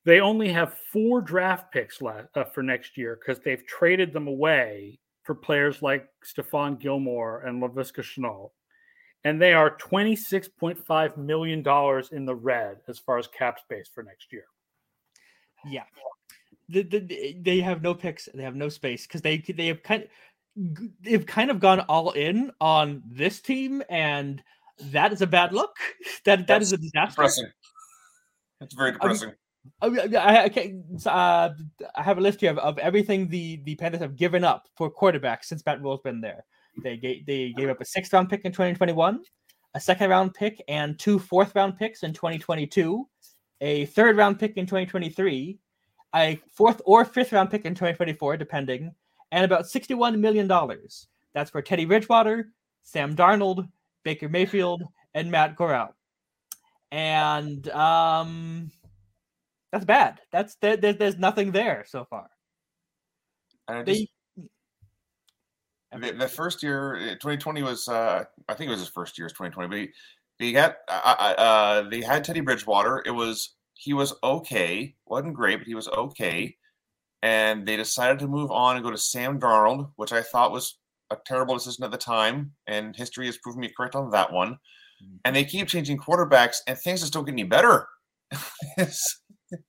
[0.05, 4.27] they only have four draft picks left uh, for next year because they've traded them
[4.27, 8.51] away for players like Stephon Gilmore and Laviska Shenault.
[9.25, 11.61] And they are $26.5 million
[12.11, 14.45] in the red as far as cap space for next year.
[15.65, 15.85] Yeah.
[16.69, 18.29] The, the, they have no picks.
[18.35, 22.13] They have no space because they they have kind of, they've kind of gone all
[22.13, 24.43] in on this team, and
[24.87, 25.77] that is a bad look.
[26.25, 27.11] That that That's is a disaster.
[27.11, 27.51] Depressing.
[28.61, 29.31] It's very depressing.
[29.31, 29.35] I
[29.81, 31.55] Oh, I, I, uh,
[31.95, 34.93] I have a list here of, of everything the, the Panthers have given up for
[34.93, 36.45] quarterbacks since Matt Rhule's been there.
[36.83, 39.21] They gave, they gave up a sixth round pick in 2021,
[39.75, 43.07] a second round pick, and two fourth round picks in 2022,
[43.61, 45.59] a third round pick in 2023,
[46.15, 48.95] a fourth or fifth round pick in 2024, depending,
[49.33, 50.49] and about $61 million.
[51.35, 53.69] That's for Teddy Bridgewater, Sam Darnold,
[54.05, 54.83] Baker Mayfield,
[55.15, 55.95] and Matt Corral.
[56.91, 58.71] And um,
[59.73, 60.21] that's bad.
[60.31, 62.29] That's there, there's nothing there so far.
[63.69, 64.09] And they,
[65.99, 69.69] the, the, first year, 2020 was, uh, I think it was his first year, 2020,
[69.69, 69.89] but he,
[70.39, 73.03] he had, uh, uh, they had Teddy Bridgewater.
[73.07, 74.95] It was he was okay.
[75.07, 76.57] wasn't great, but he was okay.
[77.23, 80.79] And they decided to move on and go to Sam Darnold, which I thought was
[81.11, 84.53] a terrible decision at the time, and history has proven me correct on that one.
[85.03, 85.17] Mm-hmm.
[85.25, 87.89] And they keep changing quarterbacks, and things just don't get any better.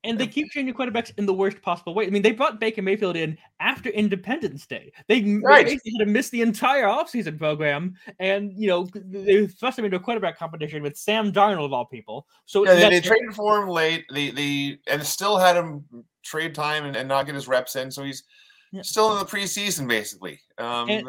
[0.04, 2.08] and they keep changing quarterbacks in the worst possible way.
[2.08, 4.92] I mean, they brought Baker Mayfield in after Independence Day.
[5.08, 5.66] They, right.
[5.66, 9.98] basically had to miss the entire offseason program, and you know they thrust him into
[9.98, 12.28] a quarterback competition with Sam Darnold of all people.
[12.46, 14.06] So yeah, they, they traded for him late.
[14.14, 15.84] They they and still had him
[16.24, 17.92] trade time and, and not get his reps in.
[17.92, 18.24] So he's
[18.72, 18.82] yeah.
[18.82, 20.40] still in the preseason basically.
[20.58, 21.08] Um, and,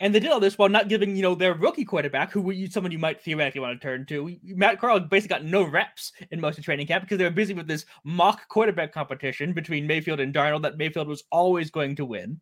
[0.00, 2.68] and they did all this while not giving, you know, their rookie quarterback, who you
[2.68, 4.36] someone you might theoretically want to turn to.
[4.42, 7.52] Matt Corral basically got no reps in most of training camp because they were busy
[7.52, 12.06] with this mock quarterback competition between Mayfield and Darnold that Mayfield was always going to
[12.06, 12.40] win.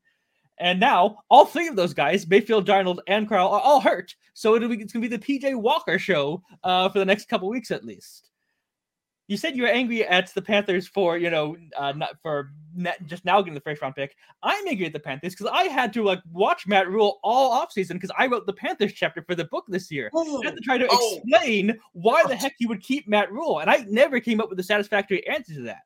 [0.59, 4.15] And now all three of those guys, Mayfield, Darnold, and Corral, are all hurt.
[4.35, 7.29] So it'll be, it's going to be the PJ Walker show uh, for the next
[7.29, 8.31] couple weeks at least
[9.29, 13.07] you said you were angry at the Panthers for you know uh, not for net,
[13.07, 14.17] just now getting the first round pick.
[14.43, 17.93] I'm angry at the Panthers because I had to like watch Matt Rhule all offseason
[17.93, 20.11] because I wrote the Panthers chapter for the book this year.
[20.15, 21.21] Oh, I had to try to oh.
[21.23, 24.59] explain why the heck you would keep Matt Rhule, and I never came up with
[24.59, 25.83] a satisfactory answer to that.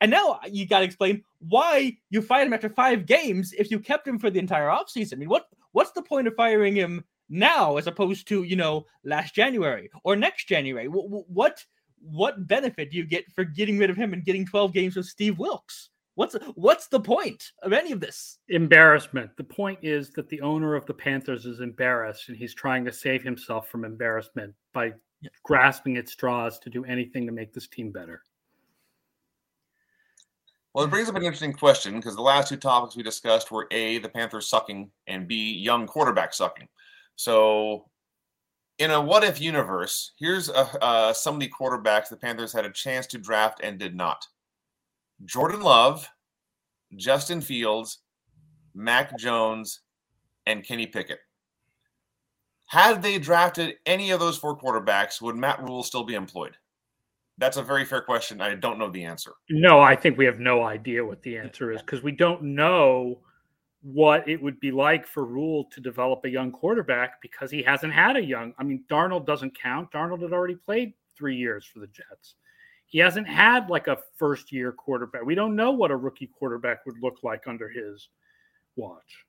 [0.00, 3.78] And now you got to explain why you fired him after five games if you
[3.78, 5.14] kept him for the entire offseason.
[5.14, 8.86] I mean, what what's the point of firing him now as opposed to you know
[9.04, 10.88] last January or next January?
[10.88, 11.64] What, what
[12.00, 15.06] what benefit do you get for getting rid of him and getting 12 games with
[15.06, 15.90] Steve Wilks?
[16.14, 18.38] What's what's the point of any of this?
[18.48, 19.30] Embarrassment.
[19.36, 22.92] The point is that the owner of the Panthers is embarrassed and he's trying to
[22.92, 25.30] save himself from embarrassment by yeah.
[25.44, 28.22] grasping at straws to do anything to make this team better.
[30.74, 33.66] Well, it brings up an interesting question because the last two topics we discussed were
[33.72, 36.68] A, the Panthers sucking, and B, young quarterback sucking.
[37.16, 37.88] So
[38.80, 42.64] in a what if universe, here's a, uh, some of the quarterbacks the Panthers had
[42.64, 44.26] a chance to draft and did not
[45.26, 46.08] Jordan Love,
[46.96, 47.98] Justin Fields,
[48.74, 49.80] Mac Jones,
[50.46, 51.20] and Kenny Pickett.
[52.68, 56.56] Had they drafted any of those four quarterbacks, would Matt Rhule still be employed?
[57.36, 58.40] That's a very fair question.
[58.40, 59.32] I don't know the answer.
[59.50, 63.18] No, I think we have no idea what the answer is because we don't know
[63.82, 67.92] what it would be like for Rhule to develop a young quarterback because he hasn't
[67.92, 68.52] had a young.
[68.58, 69.90] I mean, Darnold doesn't count.
[69.90, 72.34] Darnold had already played three years for the Jets.
[72.86, 75.24] He hasn't had like a first year quarterback.
[75.24, 78.08] We don't know what a rookie quarterback would look like under his
[78.76, 79.24] watch.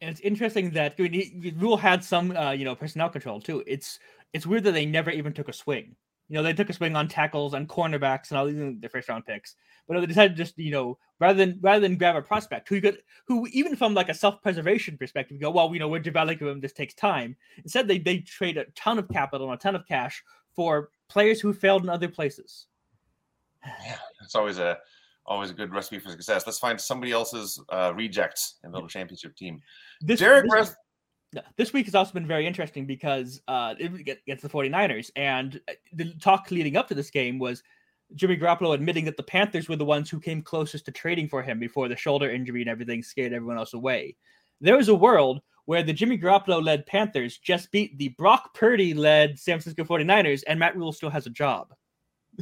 [0.00, 3.62] And it's interesting that I mean, Rhule had some, uh, you know, personnel control too.
[3.66, 3.98] It's
[4.32, 5.96] it's weird that they never even took a swing.
[6.32, 9.10] You know, they took a swing on tackles and cornerbacks and all these their first
[9.10, 9.54] round picks,
[9.86, 12.80] but they decided to just you know rather than rather than grab a prospect who
[12.80, 16.48] could who even from like a self preservation perspective go well you know we're developing
[16.48, 17.36] him this takes time.
[17.58, 20.24] Instead they they trade a ton of capital and a ton of cash
[20.56, 22.64] for players who failed in other places.
[23.84, 24.78] Yeah, it's always a
[25.26, 26.46] always a good recipe for success.
[26.46, 29.60] Let's find somebody else's uh, rejects and build a championship team.
[30.00, 30.74] This, Derek this,
[31.56, 35.10] this week has also been very interesting because uh, it gets the 49ers.
[35.16, 37.62] And uh, the talk leading up to this game was
[38.14, 41.42] Jimmy Garoppolo admitting that the Panthers were the ones who came closest to trading for
[41.42, 44.16] him before the shoulder injury and everything scared everyone else away.
[44.60, 48.94] There was a world where the Jimmy Garoppolo led Panthers just beat the Brock Purdy
[48.94, 51.72] led San Francisco 49ers, and Matt Rhule still has a job.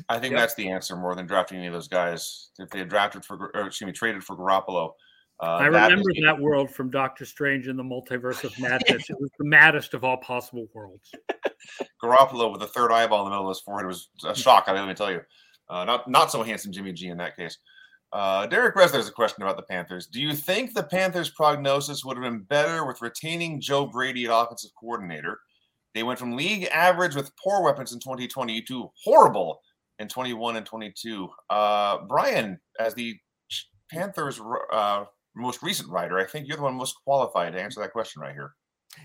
[0.09, 0.40] I think yep.
[0.40, 2.50] that's the answer more than drafting any of those guys.
[2.59, 4.92] If they had drafted for, or excuse me, traded for Garoppolo,
[5.42, 9.09] uh, I remember that, that world from Doctor Strange in the Multiverse of Madness.
[9.09, 11.11] it was the maddest of all possible worlds.
[12.03, 14.64] Garoppolo with a third eyeball in the middle of his forehead was a shock.
[14.66, 15.20] I didn't even tell you.
[15.68, 17.57] Uh, not not so handsome Jimmy G in that case.
[18.12, 20.09] Uh, Derek Bresler has a question about the Panthers.
[20.09, 24.33] Do you think the Panthers' prognosis would have been better with retaining Joe Brady at
[24.35, 25.38] offensive coordinator?
[25.94, 29.61] They went from league average with poor weapons in 2020 to horrible
[30.00, 31.29] in 21 and 22.
[31.50, 33.16] Uh, Bryan, as the
[33.92, 34.40] Panthers
[34.72, 38.23] uh, most recent writer, I think you're the one most qualified to answer that question
[38.23, 38.55] right here.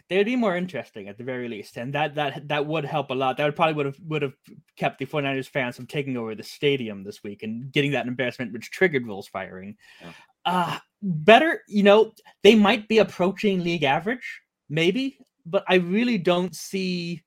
[0.10, 3.14] They'd be more interesting at the very least, and that that that would help a
[3.14, 3.38] lot.
[3.38, 4.34] That would probably would have would have
[4.78, 8.52] kept the 49ers fans from taking over the stadium this week and getting that embarrassment
[8.52, 9.78] which triggered Rhule's firing.
[10.02, 10.12] Yeah.
[10.46, 12.14] Uh better, you know,
[12.44, 17.24] they might be approaching league average, maybe, but I really don't see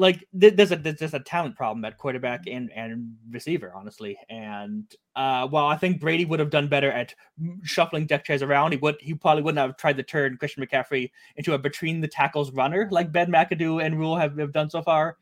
[0.00, 4.16] like there's a there's just a talent problem at quarterback and and receiver, honestly.
[4.30, 4.84] And
[5.16, 7.12] uh, while I think Brady would have done better at
[7.64, 11.10] shuffling deck chairs around, he would he probably wouldn't have tried to turn Christian McCaffrey
[11.34, 14.82] into a between the tackles runner like Ben McAdoo and Rhule have, have done so
[14.82, 15.16] far.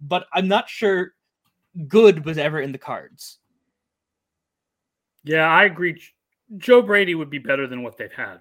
[0.00, 1.14] But I'm not sure
[1.88, 3.38] good was ever in the cards.
[5.24, 6.00] Yeah, I agree.
[6.56, 8.38] Joe Brady would be better than what they've had,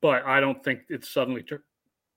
[0.00, 1.62] but I don't think it's suddenly turned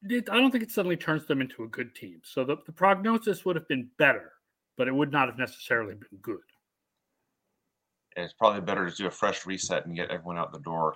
[0.10, 2.22] it, I don't think it suddenly turns them into a good team.
[2.24, 4.32] So the, the prognosis would have been better,
[4.78, 6.40] but it would not have necessarily been good.
[8.18, 10.96] it's probably better to do a fresh reset and get everyone out the door.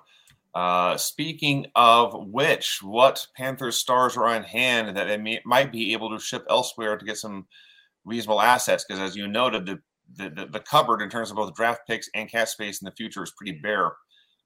[0.53, 5.93] Uh, speaking of which, what Panthers stars are on hand that they may, might be
[5.93, 7.45] able to ship elsewhere to get some
[8.05, 8.83] reasonable assets?
[8.87, 9.79] Because as you noted, the,
[10.15, 12.91] the, the, the, cupboard in terms of both draft picks and cap space in the
[12.91, 13.91] future is pretty bare.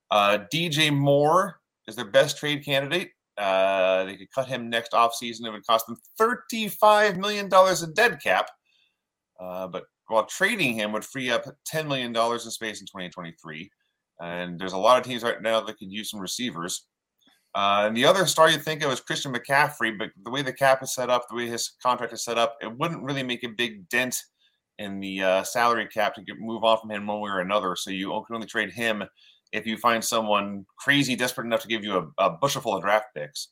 [0.09, 3.11] Uh, DJ Moore is their best trade candidate.
[3.41, 5.45] Uh, they could cut him next offseason.
[5.45, 8.47] It would cost them $35 million in dead cap.
[9.39, 13.69] Uh, but while trading him would free up $10 million in space in 2023.
[14.19, 16.85] And there's a lot of teams right now that could use some receivers.
[17.55, 20.53] Uh, and the other star you think of is Christian McCaffrey, but the way the
[20.53, 23.43] cap is set up, the way his contract is set up, it wouldn't really make
[23.43, 24.15] a big dent
[24.77, 27.75] in the uh, salary cap to get, move on from him one way or another.
[27.75, 29.03] So you can only trade him
[29.51, 32.83] if you find someone crazy desperate enough to give you a, a bushel full of
[32.83, 33.49] draft picks.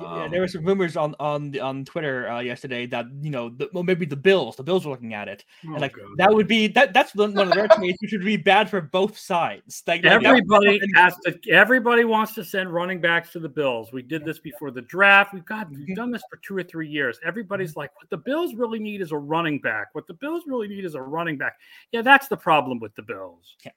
[0.00, 3.48] Yeah, um, there were some rumors on on on Twitter uh, yesterday that you know,
[3.48, 6.04] the, well, maybe the Bills, the Bills were looking at it, oh, and like God.
[6.18, 8.82] that would be that that's one of the rare trades which would be bad for
[8.82, 9.82] both sides.
[9.86, 13.90] Like, everybody has to, everybody wants to send running backs to the Bills.
[13.90, 15.32] We did this before the draft.
[15.32, 15.94] We've got we've mm-hmm.
[15.94, 17.18] done this for two or three years.
[17.24, 19.88] Everybody's like, what the Bills really need is a running back.
[19.94, 21.54] What the Bills really need is a running back.
[21.92, 23.56] Yeah, that's the problem with the Bills.
[23.64, 23.72] Yeah.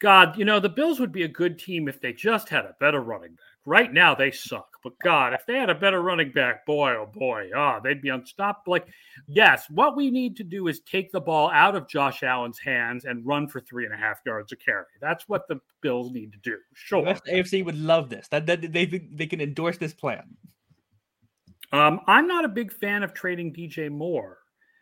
[0.00, 2.76] God, you know, the Bills would be a good team if they just had a
[2.80, 3.40] better running back.
[3.66, 4.68] Right now, they suck.
[4.82, 8.02] But God, if they had a better running back, boy, oh boy, ah, oh, they'd
[8.02, 8.72] be unstoppable.
[8.72, 8.86] Like,
[9.26, 13.06] yes, what we need to do is take the ball out of Josh Allen's hands
[13.06, 14.84] and run for three and a half yards a carry.
[15.00, 16.58] That's what the Bills need to do.
[16.74, 18.28] Sure, the AFC would love this.
[18.28, 20.24] That, that they they can endorse this plan.
[21.72, 24.38] Um, I'm not a big fan of trading DJ Moore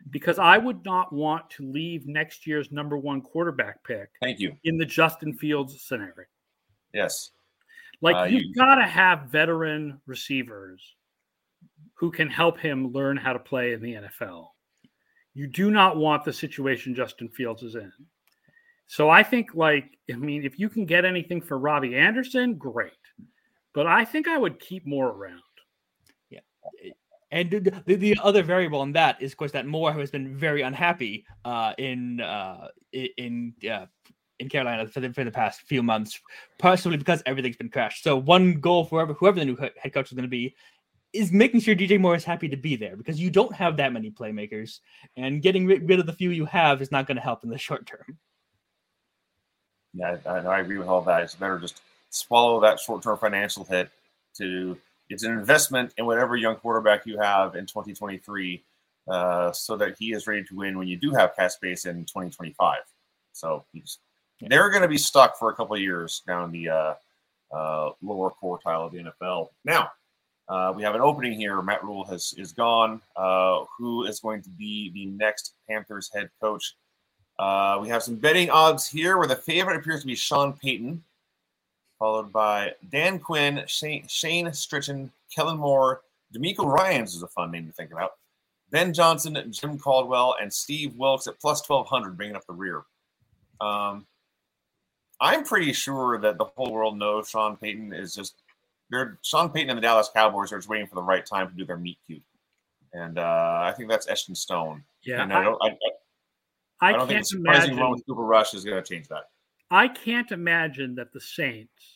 [0.09, 4.09] because I would not want to leave next year's number one quarterback pick.
[4.21, 4.53] Thank you.
[4.63, 6.25] In the Justin Fields scenario.
[6.93, 7.31] Yes.
[8.01, 8.53] Like uh, you've you...
[8.53, 10.83] got to have veteran receivers
[11.95, 14.47] who can help him learn how to play in the NFL.
[15.33, 17.91] You do not want the situation Justin Fields is in.
[18.87, 22.91] So I think, like, I mean, if you can get anything for Robbie Anderson, great.
[23.73, 25.41] But I think I would keep more around.
[26.29, 26.41] Yeah.
[27.33, 30.61] And the, the, other variable in that is, of course, that Moore has been very
[30.61, 33.87] unhappy uh, in uh, in uh,
[34.37, 36.21] in Carolina for the, for the past few months,
[36.59, 38.03] possibly because everything's been crashed.
[38.03, 40.55] So one goal for whoever, whoever the new head coach is going to be
[41.11, 43.91] is making sure DJ Moore is happy to be there because you don't have that
[43.91, 44.81] many playmakers,
[45.17, 47.57] and getting rid of the few you have is not going to help in the
[47.67, 48.19] short term.
[49.95, 51.23] Yeah, I, I agree with all that.
[51.23, 51.81] It's better just
[52.11, 53.89] swallow that short term financial hit
[54.37, 54.77] to
[55.09, 58.63] it's an investment in whatever young quarterback you have in 2023
[59.07, 62.05] uh, so that he is ready to win when you do have cap space in
[62.05, 62.79] 2025.
[63.33, 63.99] So he's,
[64.39, 66.93] they're going to be stuck for a couple of years down the uh,
[67.51, 69.49] uh, lower quartile of the NFL.
[69.65, 69.91] Now,
[70.49, 71.61] uh, we have an opening here.
[71.61, 73.01] Matt Rhule has is gone.
[73.15, 76.75] Uh, who is going to be the next Panthers head coach?
[77.39, 81.03] Uh, we have some betting odds here where the favorite appears to be Sean Payton
[82.03, 86.01] followed by Dan Quinn, Shane, Shane Steichen, Kellen Moore,
[86.35, 88.11] DeMeco Ryans is a fun name to think about.
[88.71, 92.81] Ben Johnson, Jim Caldwell, and Steve Wilks at plus 1200, bringing up the rear.
[93.61, 94.05] Um,
[95.21, 98.35] I'm pretty sure that the whole world knows Sean Payton is just
[98.89, 101.55] they're Sean Payton and the Dallas Cowboys are just waiting for the right time to
[101.55, 102.21] do their meet cute,
[102.91, 104.83] and uh, I think that's in stone.
[105.05, 105.57] Yeah, and I, don't.
[105.61, 105.67] I,
[106.81, 109.29] I, I don't think surprising imagine, with Cooper Rush is going to change that.
[109.73, 111.92] I can't imagine that the Saints,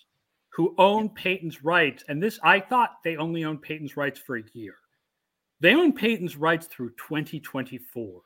[0.57, 4.43] who own Payton's rights, and this I thought they only owned Payton's rights for a
[4.53, 4.73] year.
[5.59, 8.21] They own Payton's rights through 2024.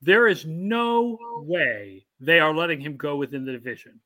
[0.00, 3.98] There is no way they are letting him go within the division.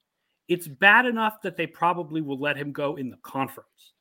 [0.48, 3.92] It's bad enough that they probably will let him go in the conference.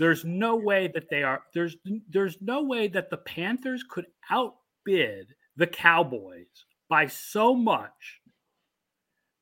[0.00, 1.76] There's no way that they are there's
[2.10, 8.17] there's no way that the Panthers could outbid the Cowboys by so much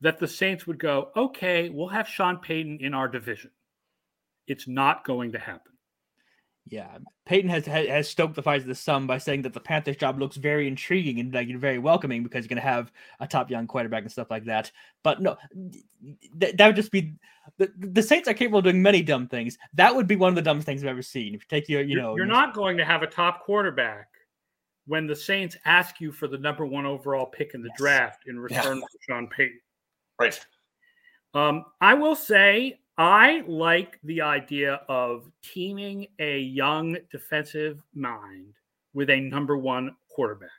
[0.07, 3.51] that the Saints would go, okay, we'll have Sean Payton in our division.
[4.47, 5.73] It's not going to happen.
[6.69, 9.97] Yeah, Payton has has stoked the fires of the sun by saying that the Panthers
[9.97, 12.91] job looks very intriguing and like very welcoming because you're going to have
[13.21, 14.73] a top young quarterback and stuff like that.
[15.05, 15.37] But no,
[16.41, 17.15] th- that would just be
[17.59, 19.59] the, the Saints are capable of doing many dumb things.
[19.75, 21.35] That would be one of the dumbest things I've ever seen.
[21.35, 24.09] If you take your, you know, you're, you're not going to have a top quarterback
[24.87, 27.79] when the Saints ask you for the number one overall pick in the yes.
[27.79, 28.83] draft in return yeah.
[28.83, 29.61] for Sean Payton.
[30.19, 30.39] Right.
[31.35, 38.55] Um, I will say I like the idea of teaming a young defensive mind
[38.95, 40.51] with a number one quarterback.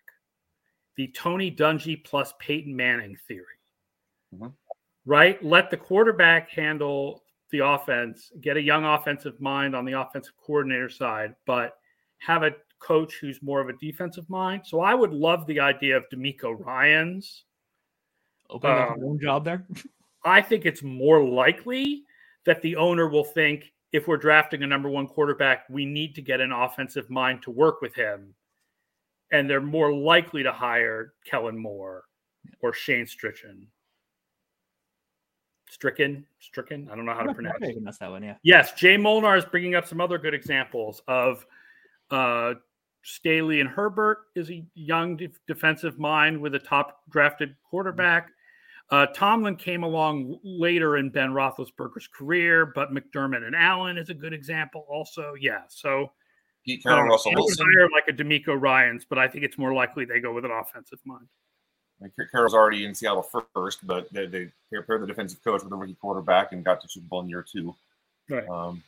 [0.96, 3.46] The Tony Dungy plus Peyton Manning theory.
[4.36, 4.48] Mm-hmm.
[5.06, 5.44] Right?
[5.44, 10.90] Let the quarterback handle the offense, get a young offensive mind on the offensive coordinator
[10.90, 11.78] side, but
[12.20, 14.62] have a coach who's more of a defensive mind.
[14.66, 17.46] So I would love the idea of DeMeco Ryans
[18.50, 19.66] Opening up his own job there.
[20.24, 22.04] I think it's more likely
[22.46, 26.22] that the owner will think if we're drafting a number one quarterback, we need to
[26.22, 28.34] get an offensive mind to work with him.
[29.32, 32.04] And they're more likely to hire Kellen Moore
[32.62, 33.68] or Shane Stricken.
[35.70, 36.90] Stricken, Stricken.
[36.92, 37.78] I don't know how to pronounce it.
[37.84, 38.36] That's that one, yeah.
[38.44, 41.46] Yes, Jay Molnar is bringing up some other good examples of
[42.10, 42.54] uh,
[43.04, 48.30] Staley and Herbert is a young de- defensive mind with a top drafted quarterback.
[48.90, 54.14] Uh, Tomlin came along later in Ben Roethlisberger's career, but McDermott and Allen is a
[54.14, 54.86] good example.
[54.90, 55.64] Also, yeah.
[55.68, 56.12] So
[56.66, 57.66] Pete Carroll, uh, Russell Wilson.
[57.76, 60.52] hire like a DeMeco Ryans, but I think it's more likely they go with an
[60.52, 61.28] offensive mind.
[62.32, 64.52] Carroll's already in Seattle first, but they, they
[64.86, 67.44] paired the defensive coach with a rookie quarterback and got to Super Bowl in year
[67.50, 67.76] two.
[68.30, 68.48] Right.
[68.48, 68.84] Um,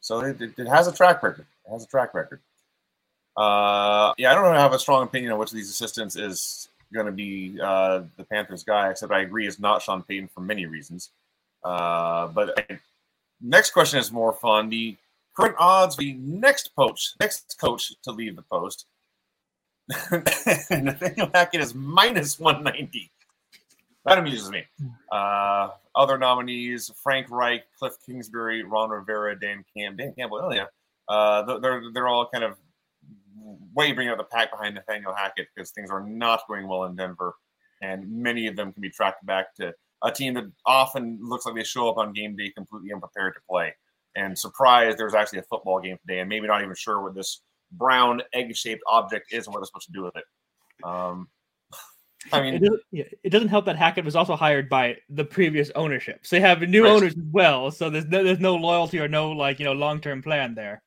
[0.00, 1.46] so it, it, it has a track record.
[1.66, 2.40] It has a track record.
[3.36, 7.06] Uh, yeah, I don't have a strong opinion on which of these assistants is going
[7.06, 10.66] to be uh, the Panthers guy, except I agree it's not Sean Payton for many
[10.66, 11.10] reasons.
[11.64, 12.78] Uh, but I,
[13.40, 14.68] next question is more fun.
[14.68, 14.96] The
[15.36, 18.86] current odds the next coach, next coach to leave the post.
[20.70, 23.10] Nathaniel Hackett is minus 190.
[24.04, 24.64] That amuses me.
[25.12, 30.40] Uh, other nominees: Frank Reich, Cliff Kingsbury, Ron Rivera, Dan Cam, Dan Campbell.
[30.42, 30.66] Oh yeah,
[31.08, 32.56] uh, they're they're all kind of
[33.74, 36.96] way bringing up the pack behind Nathaniel Hackett because things are not going well in
[36.96, 37.34] Denver,
[37.82, 39.72] and many of them can be tracked back to
[40.02, 43.40] a team that often looks like they show up on game day completely unprepared to
[43.48, 43.74] play.
[44.16, 47.42] And surprised there's actually a football game today, and maybe not even sure what this
[47.72, 50.24] brown egg-shaped object is and what they're supposed to do with it.
[50.84, 51.28] Um,
[52.32, 55.24] I mean, it doesn't, yeah, it doesn't help that Hackett was also hired by the
[55.24, 56.26] previous ownership.
[56.26, 56.92] So they have new Right.
[56.92, 57.70] owners as well.
[57.70, 60.82] So there's no there's no loyalty or no like you know long term plan there.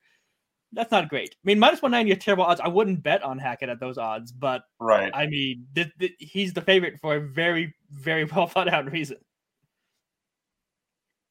[0.73, 1.31] That's not great.
[1.35, 2.61] I mean, minus one ninety are terrible odds.
[2.61, 5.11] I wouldn't bet on Hackett at those odds, but right.
[5.13, 9.17] I mean, th- th- he's the favorite for a very very well thought out reason.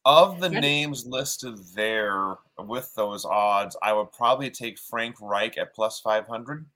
[0.04, 5.58] Of the That- names listed there with those odds, I would probably take Frank Reich
[5.58, 6.66] at plus 500.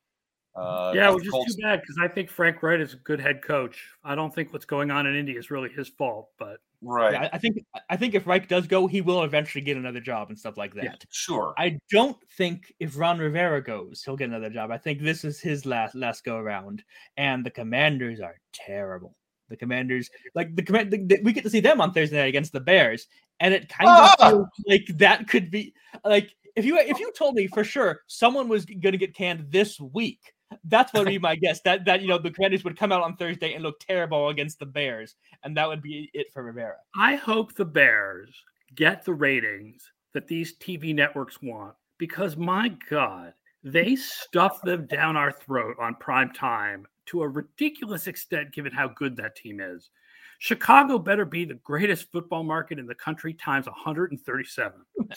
[0.57, 2.99] Uh, yeah, the which is Colts- too bad because I think Frank Reich is a
[2.99, 3.89] good head coach.
[4.05, 7.13] I don't think what's going on in India is really his fault, but Right.
[7.15, 10.29] Yeah, I, think I think if Reich does go, he will eventually get another job
[10.29, 10.85] and stuff like that.
[10.85, 10.95] Yeah.
[11.11, 11.55] Sure.
[11.57, 14.71] I don't think if Ron Rivera goes, he'll get another job.
[14.71, 16.85] I think this is his last last go around.
[17.17, 19.17] And the Commanders are terrible.
[19.49, 22.29] The Commanders, like the command, the, the- we get to see them on Thursday night
[22.29, 23.07] against the Bears,
[23.41, 24.29] and it kind of Ah!
[24.31, 25.73] feels like that could be
[26.05, 29.47] like if you if you told me for sure someone was going to get canned
[29.51, 30.34] this week.
[30.65, 31.61] That's what would be my guess.
[31.63, 34.59] That that you know the Commanders would come out on Thursday and look terrible against
[34.59, 36.77] the Bears, and that would be it for Rivera.
[36.97, 38.35] I hope the Bears
[38.75, 45.17] get the ratings that these TV networks want because my God, they stuff them down
[45.17, 49.91] our throat on prime time to a ridiculous extent given how good that team is.
[50.39, 54.73] Chicago better be the greatest football market in the country times 137.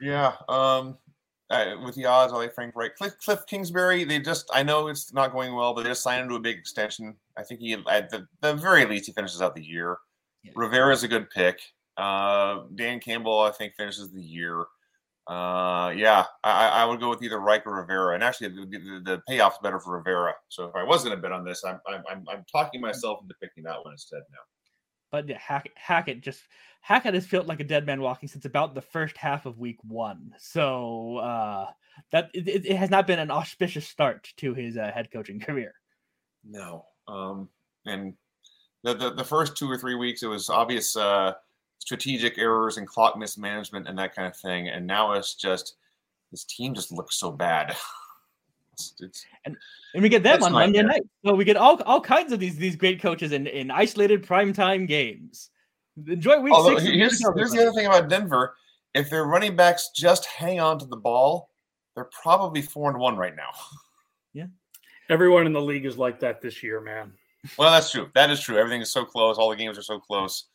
[0.00, 0.32] Yeah.
[0.48, 0.98] Um,
[1.50, 2.96] uh, with the odds, I like Frank Reich.
[2.96, 6.22] Cliff, Cliff Kingsbury, they just, I know it's not going well, but they just signed
[6.22, 7.16] him to a big extension.
[7.36, 9.98] I think he, at the, the very least, he finishes out the year.
[10.44, 10.90] Yeah.
[10.90, 11.60] is a good pick.
[11.96, 14.64] Uh, Dan Campbell, I think, finishes the year.
[15.26, 18.14] Uh, yeah, I, I would go with either Reich or Rivera.
[18.14, 20.34] And actually, the, the, the payoff's better for Rivera.
[20.48, 23.34] So if I was going to bet on this, I'm, I'm, I'm talking myself into
[23.40, 24.38] picking that one instead now.
[25.10, 26.42] But yeah, Hackett, Hackett just
[26.80, 29.78] Hackett has felt like a dead man walking since about the first half of week
[29.82, 30.34] one.
[30.38, 31.66] So uh,
[32.12, 35.40] that it, it it has not been an auspicious start to his uh, head coaching
[35.40, 35.74] career.
[36.44, 36.86] No.
[37.08, 37.48] Um,
[37.86, 38.14] and
[38.82, 41.34] the, the the first two or three weeks, it was obvious uh,
[41.78, 44.68] strategic errors and clock mismanagement and that kind of thing.
[44.68, 45.74] And now it's just
[46.30, 47.76] this team just looks so bad.
[48.80, 51.02] it's, it's And we get them on Monday night.
[51.24, 54.86] So we get all, all kinds of these these great coaches in, in isolated primetime
[54.86, 55.50] games.
[56.06, 56.90] Enjoy week although six.
[56.90, 58.56] here's, the here's the other thing about Denver:
[58.94, 61.50] if their running backs just hang on to the ball,
[61.94, 63.50] they're probably four and one right now.
[64.32, 64.46] Yeah,
[65.08, 67.12] everyone in the league is like that this year, man.
[67.58, 68.08] Well, that's true.
[68.14, 68.58] That is true.
[68.58, 69.38] Everything is so close.
[69.38, 70.46] All the games are so close.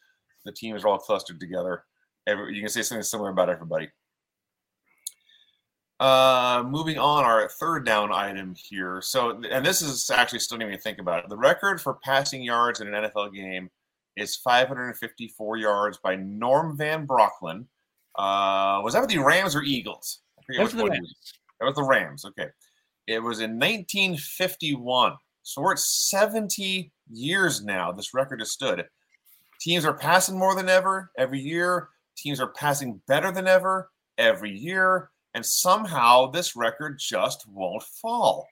[0.45, 1.84] The teams are all clustered together.
[2.28, 3.89] Every, you can say something similar about everybody.
[5.99, 9.01] Uh, moving on, our third down item here.
[9.01, 11.29] So, and this is actually still even think about it.
[11.29, 13.69] The record for passing yards in an NFL game
[14.17, 17.65] is 554 yards by Norm Van Brocklin.
[18.17, 20.21] Uh, was that with the Rams or Eagles?
[20.37, 21.09] I forget Those which the it.
[21.59, 22.25] That was the Rams.
[22.25, 22.49] Okay.
[23.07, 25.13] It was in 1951.
[25.43, 27.91] So we're at 70 years now.
[27.91, 28.85] This record has stood.
[29.61, 31.89] Teams are passing more than ever every year.
[32.17, 35.11] Teams are passing better than ever every year.
[35.36, 38.47] And somehow this record just won't fall.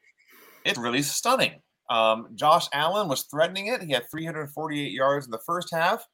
[0.65, 1.61] It's really stunning.
[1.89, 3.81] Um, Josh Allen was threatening it.
[3.81, 6.05] He had 348 yards in the first half,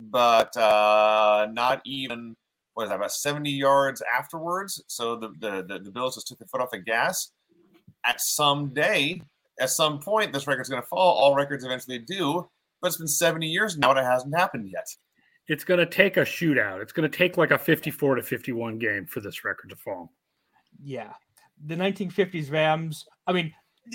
[0.00, 2.34] but uh, not even
[2.72, 4.82] what is that about 70 yards afterwards.
[4.88, 7.30] So the, the the the Bills just took the foot off the gas.
[8.04, 9.20] At some day,
[9.60, 11.14] at some point, this record's going to fall.
[11.14, 12.48] All records eventually do,
[12.80, 14.86] but it's been 70 years now and it hasn't happened yet.
[15.48, 16.82] It's going to take a shootout.
[16.82, 20.12] It's going to take like a 54 to 51 game for this record to fall.
[20.82, 21.12] Yeah,
[21.64, 23.06] the 1950s Rams.
[23.26, 23.52] I mean,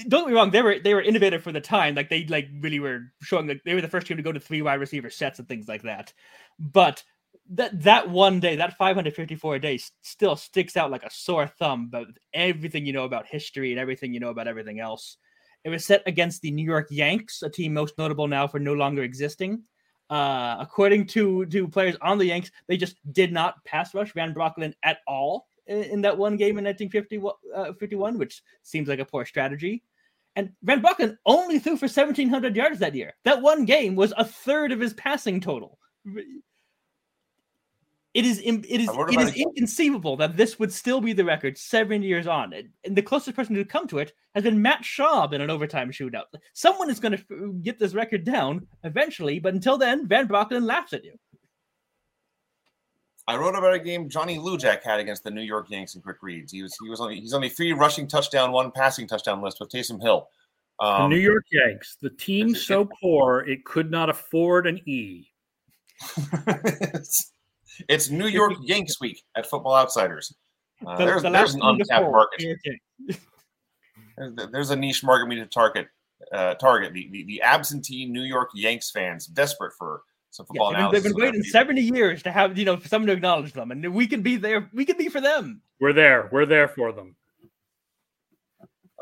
[0.08, 1.96] don't get me wrong, they were they were innovative for the time.
[1.96, 4.40] Like they like really were showing that they were the first team to go to
[4.40, 6.14] three wide receiver sets and things like that.
[6.60, 7.04] But
[7.52, 12.08] that that one day, that 554 days, still sticks out like a sore thumb about
[12.34, 15.18] everything you know about history and everything you know about everything else.
[15.64, 18.74] It was set against the New York Yanks, a team most notable now for no
[18.74, 19.64] longer existing.
[20.12, 24.34] Uh, according to to players on the Yanks, they just did not pass rush Van
[24.34, 29.06] Brocklin at all in, in that one game in 1951, uh, which seems like a
[29.06, 29.84] poor strategy.
[30.36, 33.14] And Van Brocklin only threw for 1,700 yards that year.
[33.24, 35.80] That one game was a third of his passing total.
[38.14, 42.04] It is it is it is inconceivable that this would still be the record seven
[42.04, 42.54] years on.
[42.84, 45.92] And the closest person to come to it has been Matt Schaub in an overtime
[45.92, 46.26] shootout.
[46.54, 50.92] Someone is going to get this record down eventually, but until then, Van Brocklin laughs
[50.92, 51.14] at you.
[53.28, 56.18] I wrote about a game Johnny Lujack had against the New York Yanks in quick
[56.22, 56.52] reads.
[56.52, 59.70] He was he was only he's only three rushing touchdown, one passing touchdown list with
[59.70, 60.28] Taysom Hill.
[60.82, 65.28] Um, the New York Yanks, the team so poor it could not afford an E.
[67.88, 70.34] It's New York Yanks week at Football Outsiders.
[70.86, 72.58] Uh, the, there's, the there's an untapped market.
[74.18, 75.88] There's, there's, a niche market we need to target.
[76.32, 80.72] Uh, target the, the, the absentee New York Yanks fans desperate for some football.
[80.72, 83.14] Yeah, they've been, they've been waiting 70 years to have you know for someone to
[83.14, 84.70] acknowledge them, and we can be there.
[84.74, 85.62] We can be for them.
[85.80, 86.30] We're there.
[86.32, 87.16] We're there for them.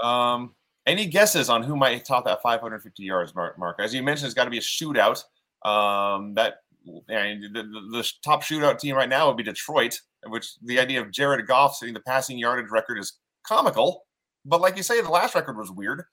[0.02, 0.56] Um,
[0.86, 3.60] any guesses on who might top that 550 yards mark?
[3.60, 5.24] Mark, as you mentioned, it's got to be a shootout.
[5.68, 7.64] Um, that and the, the,
[7.98, 11.76] the, top shootout team right now would be Detroit, which the idea of Jared Goff
[11.76, 14.06] setting the passing yardage record is comical.
[14.46, 16.04] But like you say, the last record was weird.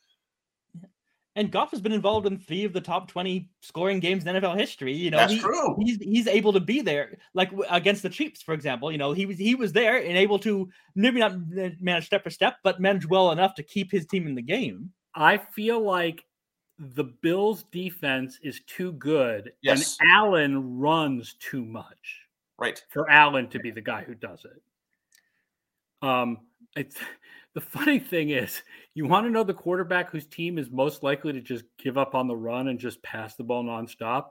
[1.37, 4.59] And Goff has been involved in three of the top 20 scoring games in NFL
[4.59, 4.95] history.
[4.95, 5.77] You know, That's he, true.
[5.79, 8.91] He's he's able to be there, like against the Chiefs, for example.
[8.91, 11.35] You know, he was he was there and able to maybe not
[11.79, 14.93] manage step for step, but manage well enough to keep his team in the game.
[15.15, 16.25] I feel like
[16.79, 19.97] the Bills defense is too good yes.
[20.01, 22.23] and Allen runs too much.
[22.59, 22.83] Right.
[22.89, 24.63] For Allen to be the guy who does it.
[26.07, 26.39] Um
[26.75, 26.97] it's
[27.55, 28.63] the funny thing is,
[28.95, 32.15] you want to know the quarterback whose team is most likely to just give up
[32.15, 34.27] on the run and just pass the ball nonstop?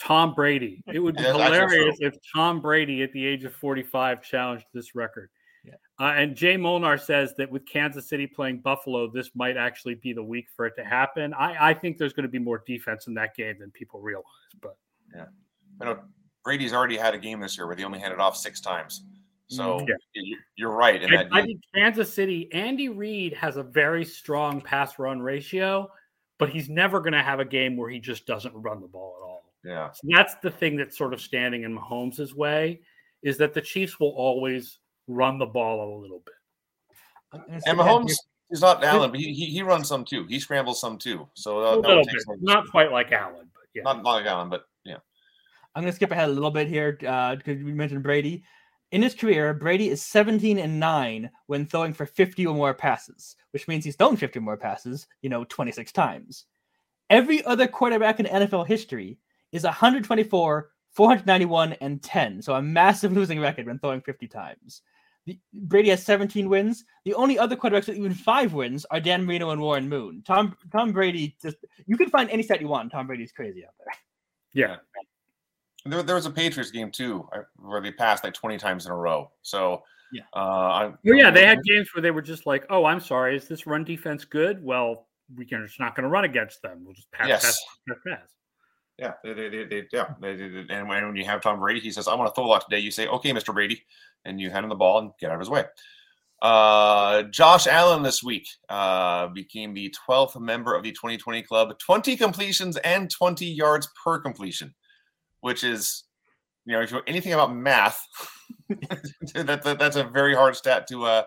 [0.00, 0.82] Tom Brady.
[0.92, 4.96] It would be yeah, hilarious if Tom Brady at the age of 45 challenged this
[4.96, 5.30] record.
[5.64, 5.74] Yeah.
[6.00, 10.12] Uh, and Jay Molnar says that with Kansas City playing Buffalo, this might actually be
[10.12, 11.32] the week for it to happen.
[11.34, 14.24] I, I think there's going to be more defense in that game than people realize.
[14.60, 14.76] But
[15.14, 15.26] yeah,
[15.80, 15.98] I know
[16.44, 19.04] Brady's already had a game this year where they only handed off six times.
[19.48, 20.22] So mm, yeah.
[20.56, 21.02] you're right.
[21.02, 25.90] In that I think Kansas City, Andy Reid has a very strong pass run ratio,
[26.38, 29.16] but he's never going to have a game where he just doesn't run the ball
[29.20, 29.52] at all.
[29.64, 29.90] Yeah.
[29.92, 32.80] So that's the thing that's sort of standing in Mahomes' way
[33.22, 34.78] is that the Chiefs will always
[35.08, 37.40] run the ball a little bit.
[37.66, 38.14] And Mahomes
[38.50, 40.26] is not Allen, but he, he, he runs some too.
[40.26, 41.28] He scrambles some too.
[41.34, 42.14] So uh, a little bit.
[42.40, 44.98] not quite like Allen, but yeah, not, not like Allen, but yeah.
[45.74, 48.44] I'm gonna skip ahead a little bit here because uh, we mentioned Brady.
[48.92, 53.36] In his career, Brady is 17 and 9 when throwing for 50 or more passes,
[53.52, 56.44] which means he's thrown 50 or more passes, you know, 26 times.
[57.08, 59.18] Every other quarterback in NFL history
[59.50, 62.42] is 124, 491, and 10.
[62.42, 64.82] So a massive losing record when throwing 50 times.
[65.26, 66.84] The, Brady has 17 wins.
[67.04, 70.22] The only other quarterbacks with even five wins are Dan Marino and Warren Moon.
[70.26, 71.56] Tom Tom Brady just
[71.86, 72.90] you can find any stat you want.
[72.90, 73.94] Tom Brady's crazy out there.
[74.54, 74.76] Yeah.
[75.84, 78.96] There, there was a Patriots game too where they passed like 20 times in a
[78.96, 79.30] row.
[79.42, 83.00] So yeah, uh, I, yeah, they had games where they were just like, "Oh, I'm
[83.00, 86.60] sorry, is this run defense good?" Well, we can, it's not going to run against
[86.60, 86.82] them.
[86.84, 87.42] We'll just pass, yes.
[87.42, 88.28] pass, pass, pass.
[89.02, 90.14] Yeah, they, they, they, yeah.
[90.22, 92.78] and when you have Tom Brady, he says, "I want to throw a lot today."
[92.78, 93.52] You say, "Okay, Mr.
[93.52, 93.82] Brady,"
[94.24, 95.64] and you hand him the ball and get out of his way.
[96.40, 102.16] Uh, Josh Allen this week uh, became the 12th member of the 2020 club, 20
[102.16, 104.72] completions and 20 yards per completion,
[105.40, 106.04] which is,
[106.64, 108.06] you know, if you know anything about math,
[108.68, 111.24] that, that, that's a very hard stat to uh,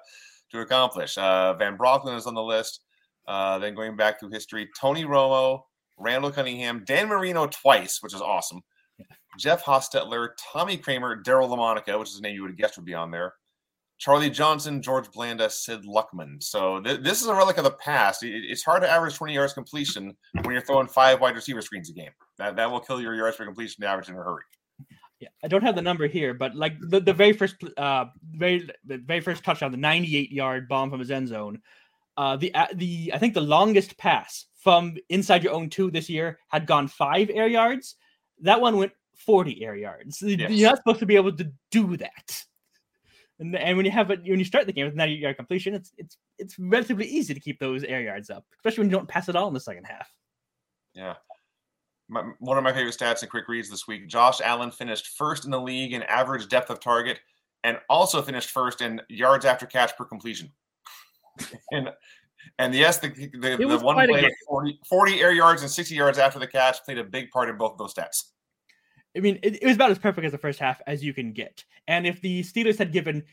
[0.50, 1.18] to accomplish.
[1.18, 2.80] Uh, Van Brocklin is on the list.
[3.28, 5.64] Uh, then going back through history, Tony Romo,
[5.98, 8.62] Randall Cunningham, Dan Marino twice, which is awesome.
[9.38, 12.86] Jeff Hostetler, Tommy Kramer, Daryle Lamonica, which is a name you would have guessed would
[12.86, 13.34] be on there.
[13.98, 16.44] Charlie Johnson, George Blanda, Sid Luckman.
[16.44, 18.24] So th- this is a relic of the past.
[18.24, 21.90] It- it's hard to average 20 yards completion when you're throwing five wide receiver screens
[21.90, 22.12] a game.
[22.38, 24.44] That, that will kill your yards per completion average in a hurry.
[25.22, 28.68] Yeah, I don't have the number here, but like the, the very first uh very
[28.86, 31.62] the very first touchdown, the 98 yard bomb from his end zone,
[32.18, 36.10] uh the uh, the I think the longest pass from inside your own two this
[36.10, 37.98] year had gone five air yards.
[38.42, 40.24] That one went 40 air yards.
[40.24, 40.50] Yes.
[40.50, 42.44] You're not supposed to be able to do that.
[43.38, 45.76] And, and when you have it when you start the game with 90 yard completion,
[45.76, 49.08] it's it's it's relatively easy to keep those air yards up, especially when you don't
[49.08, 50.10] pass it all in the second half.
[50.96, 51.14] Yeah.
[52.08, 55.46] My, one of my favorite stats and quick reads this week Josh Allen finished first
[55.46, 57.20] in the league in average depth of target
[57.64, 60.52] and also finished first in yards after catch per completion.
[61.72, 61.92] and
[62.60, 64.32] and yes, the, the, the one play game.
[64.48, 67.58] 40, 40 air yards and 60 yards after the catch played a big part in
[67.58, 68.32] both of those stats.
[69.16, 71.32] I mean, it, it was about as perfect as the first half as you can
[71.32, 71.64] get.
[71.88, 73.24] And if the Steelers had given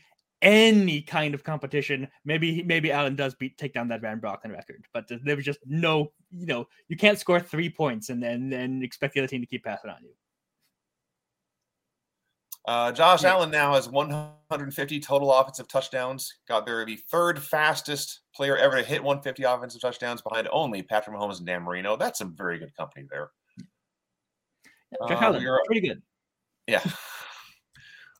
[0.41, 4.85] any kind of competition, maybe maybe Allen does beat take down that Van Brocklin record.
[4.93, 8.83] But there was just no, you know, you can't score three points and then and
[8.83, 10.11] expect the other team to keep passing on you.
[12.65, 13.31] Uh, Josh Yeah.
[13.31, 16.33] Allen now has 150 total offensive touchdowns.
[16.47, 21.15] Got there the third fastest player ever to hit 150 offensive touchdowns behind only Patrick
[21.15, 21.97] Mahomes and Dan Marino.
[21.97, 23.31] That's some very good company there.
[25.07, 26.01] Josh Uh, Allen, we are- pretty good.
[26.67, 26.83] Yeah.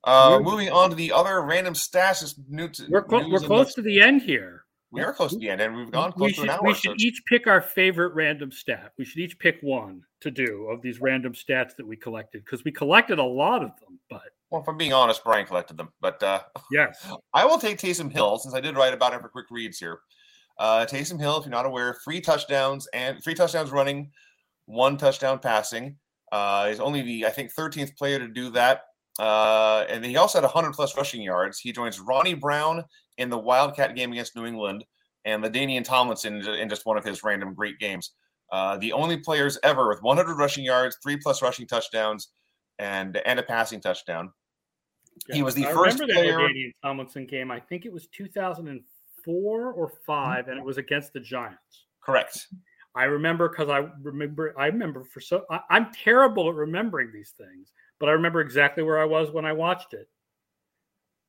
[0.06, 2.20] Uh, moving on to the other random stats.
[2.20, 3.74] Just new to, We're, clo- we're close notes.
[3.76, 4.66] to the end here.
[4.91, 6.60] We are close to the end, and we've gone we close to should, an hour.
[6.62, 8.91] we should each pick our favorite random stat.
[8.98, 12.66] We should each pick one to do of these random stats that we collected because
[12.66, 13.93] we collected a lot of them.
[14.54, 16.41] Well, if I'm being honest, Bryan collected them, but uh,
[16.72, 19.80] yes, I will take Taysom Hill since I did write about him for quick reads
[19.80, 20.01] here.
[20.60, 24.12] Uh, Taysom Hill, if you're not aware, three touchdowns and three touchdowns running,
[24.68, 25.95] one touchdown passing.
[26.32, 28.82] Uh, he's only the I think 13th player to do that.
[29.18, 31.58] Uh, and he also had 100 plus rushing yards.
[31.58, 32.84] He joins Ronnie Brown
[33.18, 34.86] in the Wildcat game against New England
[35.26, 38.12] and LaDainian Tomlinson in in just one of his random great games.
[38.51, 42.30] Uh, the only players ever with 100 rushing yards, three plus rushing touchdowns,
[42.78, 44.32] and and a passing touchdown.
[45.32, 47.51] He was the I first remember player- that LaDainian Tomlinson game.
[47.51, 51.86] I think it was 2004 or five, and it was against the Giants.
[52.01, 52.47] Correct.
[52.95, 54.53] I remember because I remember.
[54.57, 55.45] I remember for so.
[55.49, 59.45] I, I'm terrible at remembering these things, but I remember exactly where I was when
[59.45, 60.07] I watched it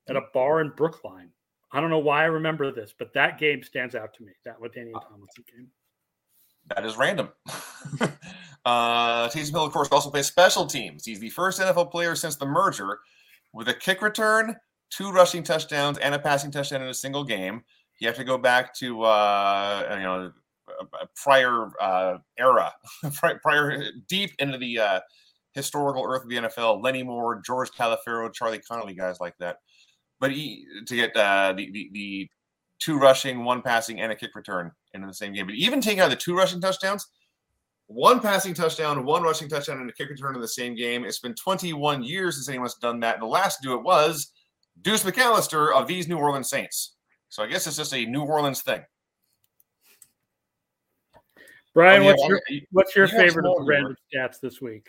[0.08, 1.30] at a bar in Brookline.
[1.72, 4.32] I don't know why I remember this, but that game stands out to me.
[4.44, 5.68] That LaDainian Tomlinson game.
[6.74, 7.30] That is random.
[8.64, 11.04] uh, Taysom Hill, of course, also plays special teams.
[11.04, 13.00] He's the first NFL player since the merger
[13.54, 14.56] with a kick return,
[14.90, 17.62] two rushing touchdowns, and a passing touchdown in a single game.
[18.00, 20.32] You have to go back to uh, you know
[20.80, 22.72] a- prior uh, era,
[23.42, 25.00] prior deep into the uh,
[25.52, 26.82] historical earth of the NFL.
[26.82, 29.58] Lenny Moore, George Calafero, Charlie Connolly, guys like that.
[30.20, 32.28] But he, to get uh, the, the the
[32.80, 35.46] two rushing, one passing, and a kick return in the same game.
[35.46, 37.06] But even taking out the two rushing touchdowns,
[37.86, 41.04] one passing touchdown, one rushing touchdown, and a kick return in the same game.
[41.04, 43.14] It's been 21 years since anyone's done that.
[43.14, 44.32] And the last to do it was
[44.82, 46.94] Deuce McAllister of these New Orleans Saints.
[47.28, 48.82] So I guess it's just a New Orleans thing.
[51.74, 54.88] Bryan, Oh, yeah, what's your what's your you favorite of the random stats this week?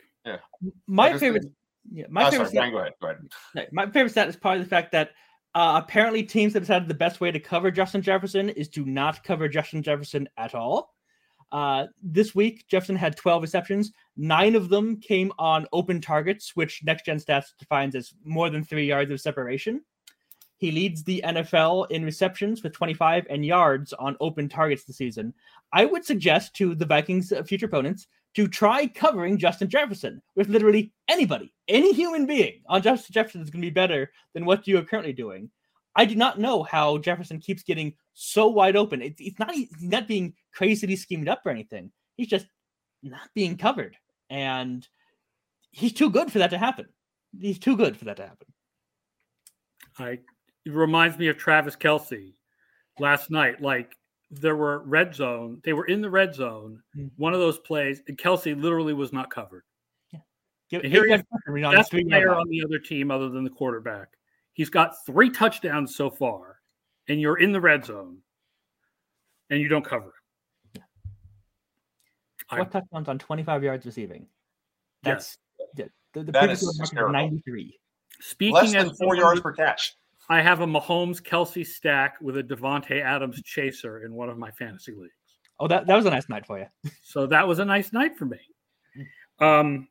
[0.87, 1.45] My just- favorite,
[1.91, 2.49] yeah, my oh, favorite.
[2.49, 2.93] sorry, stat- Bryan, go ahead.
[3.01, 3.69] Go ahead.
[3.71, 5.11] My favorite stat is probably the fact that
[5.55, 9.23] uh, apparently teams have decided the best way to cover Justin Jefferson is to not
[9.23, 10.94] cover Justin Jefferson at all.
[11.51, 13.91] Uh, this week, Jefferson had 12 receptions.
[14.17, 18.63] Nine of them came on open targets, which Next Gen Stats defines as more than
[18.63, 19.81] three yards of separation.
[20.57, 25.33] He leads the NFL in receptions with 25 and yards on open targets this season.
[25.73, 30.93] I would suggest to the Vikings' future opponents to try covering Justin Jefferson with literally
[31.07, 34.77] anybody, any human being on Justin Jefferson is going to be better than what you
[34.77, 35.49] are currently doing.
[35.95, 39.01] I do not know how Jefferson keeps getting so wide open.
[39.01, 41.91] It, it's not he's not being crazily schemed up or anything.
[42.17, 42.47] He's just
[43.01, 43.95] not being covered,
[44.29, 44.87] and
[45.71, 46.87] he's too good for that to happen.
[47.39, 48.47] He's too good for that to happen.
[49.97, 50.19] I
[50.65, 52.33] it reminds me of Travis Kelce
[52.99, 53.61] last night.
[53.61, 53.95] Like
[54.31, 56.81] there were red zone, they were in the red zone.
[56.97, 57.11] Mm.
[57.15, 59.63] One of those plays, and Kelce literally was not covered.
[60.69, 63.43] Give, And here he Jefferson a run Best player on the other team other than
[63.43, 64.07] the quarterback.
[64.55, 66.59] He's got three touchdowns so far,
[67.09, 68.19] and you're in the red zone,
[69.49, 70.13] and you don't cover
[70.73, 70.83] him.
[72.49, 74.27] I- Four touchdowns on 25 yards receiving.
[75.03, 75.03] Yes.
[75.03, 75.37] That's
[75.77, 77.13] yeah, the, the That previous is world record is hysterical.
[77.13, 77.79] 93.
[78.21, 79.93] Speaking Less than four someone yards per catch.
[80.29, 84.51] I have a Mahomes Kelce stack with a Davante Adams chaser in one of my
[84.51, 85.11] fantasy leagues.
[85.59, 86.65] Oh, that, that was a nice night for you.
[87.03, 88.39] So that was a nice night for me.
[89.39, 89.87] Um,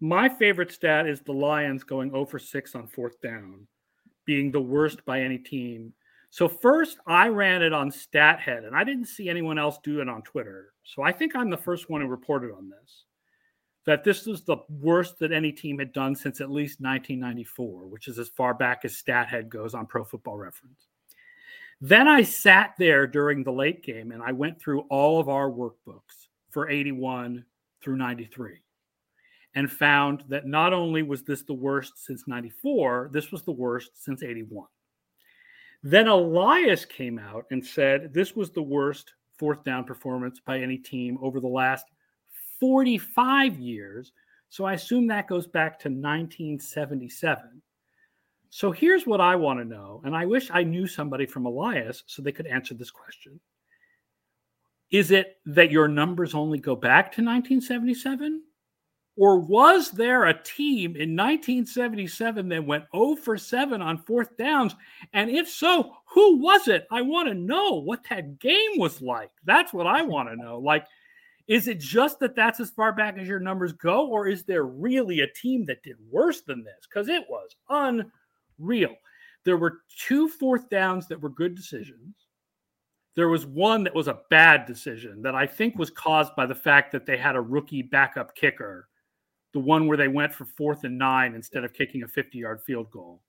[0.00, 3.66] my favorite stat is the Lions going 0 for 6 on fourth down.
[4.26, 5.92] being the worst by any team.
[6.30, 10.08] So first, I ran it on StatHead, and I didn't see anyone else do it
[10.08, 10.72] on Twitter.
[10.82, 13.04] So I think I'm the first one who reported on this.
[13.86, 18.08] That this was the worst that any team had done since at least 1994, which
[18.08, 20.88] is as far back as StatHead goes on Pro Football Reference.
[21.80, 25.48] Then I sat there during the late game and I went through all of our
[25.48, 27.44] workbooks for 81
[27.80, 28.60] through 93
[29.56, 33.90] and found that not only was this the worst since 94, this was the worst
[34.04, 34.68] since 81.
[35.82, 40.76] Then Elias came out and said this was the worst fourth down performance by any
[40.76, 41.86] team over the last
[42.60, 44.12] 45 years.
[44.50, 47.62] So I assume that goes back to 1977.
[48.50, 52.04] So here's what I want to know, and I wish I knew somebody from Elias
[52.06, 53.40] so they could answer this question.
[54.90, 58.42] Is it that your numbers only go back to 1977?
[59.18, 64.74] Or was there a team in 1977 that went 0 for 7 on fourth downs?
[65.14, 66.86] And if so, who was it?
[66.90, 69.30] I want to know what that game was like.
[69.44, 70.58] That's what I want to know.
[70.58, 70.86] Like,
[71.48, 74.64] is it just that that's as far back as your numbers go, or is there
[74.64, 76.86] really a team that did worse than this?
[76.88, 77.56] Because it was
[78.58, 78.94] unreal.
[79.44, 82.16] There were two fourth downs that were good decisions.
[83.14, 86.54] There was one that was a bad decision that I think was caused by the
[86.54, 88.88] fact that they had a rookie backup kicker
[89.52, 92.62] the one where they went for fourth and nine instead of kicking a 50 yard
[92.62, 93.22] field goal.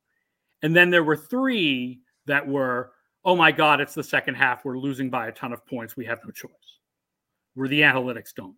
[0.63, 2.91] And then there were three that were,
[3.23, 4.65] oh my God, it's the second half.
[4.65, 5.95] We're losing by a ton of points.
[5.95, 6.51] We have no choice.
[7.53, 8.55] Where the analytics don't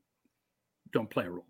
[0.91, 1.45] don't play a role.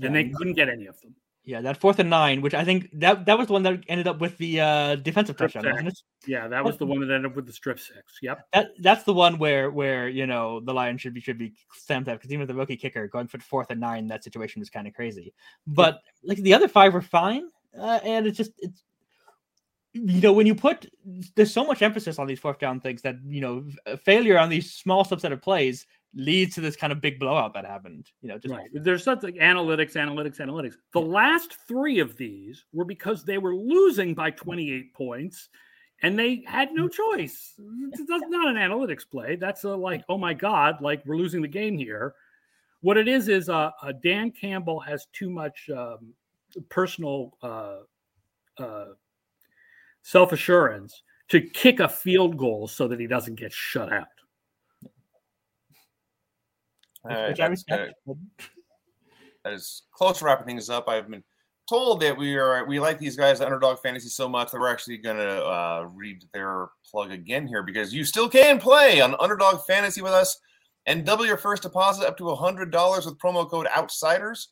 [0.00, 1.14] And they couldn't get any of them.
[1.46, 4.08] Yeah, that fourth and nine, which I think that that was the one that ended
[4.08, 6.02] up with the uh, defensive strip touchdown, wasn't it?
[6.26, 8.18] Yeah, that was the one that ended up with the strip six.
[8.22, 8.46] Yep.
[8.54, 12.08] That that's the one where where you know the Lions should be should be stamped
[12.08, 14.70] out because even with the rookie kicker going for fourth and nine, that situation was
[14.70, 15.34] kind of crazy.
[15.66, 16.30] But yeah.
[16.30, 18.82] like the other five were fine, uh, and it's just it's
[19.92, 20.90] you know when you put
[21.36, 23.64] there's so much emphasis on these fourth down things that you know
[24.02, 27.64] failure on these small subset of plays leads to this kind of big blowout that
[27.64, 28.10] happened.
[28.22, 28.68] You know, just right.
[28.72, 30.74] there's something analytics, analytics, analytics.
[30.92, 35.48] The last three of these were because they were losing by 28 points
[36.02, 36.92] and they had no mm.
[36.92, 37.54] choice.
[38.08, 39.36] That's not an analytics play.
[39.36, 42.14] That's a like, oh my God, like we're losing the game here.
[42.80, 46.12] What it is is uh, uh Dan Campbell has too much um,
[46.68, 47.78] personal uh,
[48.58, 48.84] uh,
[50.02, 54.08] self assurance to kick a field goal so that he doesn't get shut out.
[57.04, 57.94] Which I respect.
[59.44, 61.22] As close to wrapping things up, I've been
[61.68, 64.72] told that we are we like these guys at Underdog Fantasy so much that we're
[64.72, 69.14] actually going to uh, read their plug again here because you still can play on
[69.20, 70.38] Underdog Fantasy with us
[70.86, 74.48] and double your first deposit up to $100 with promo code OUTSIDERS.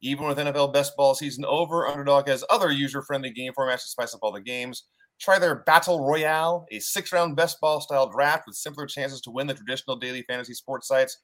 [0.00, 4.14] Even with NFL best ball season over, Underdog has other user-friendly game formats to spice
[4.14, 4.84] up all the games.
[5.18, 9.46] Try their Battle Royale, a six-round best ball style draft with simpler chances to win
[9.46, 11.16] the traditional daily fantasy sports sites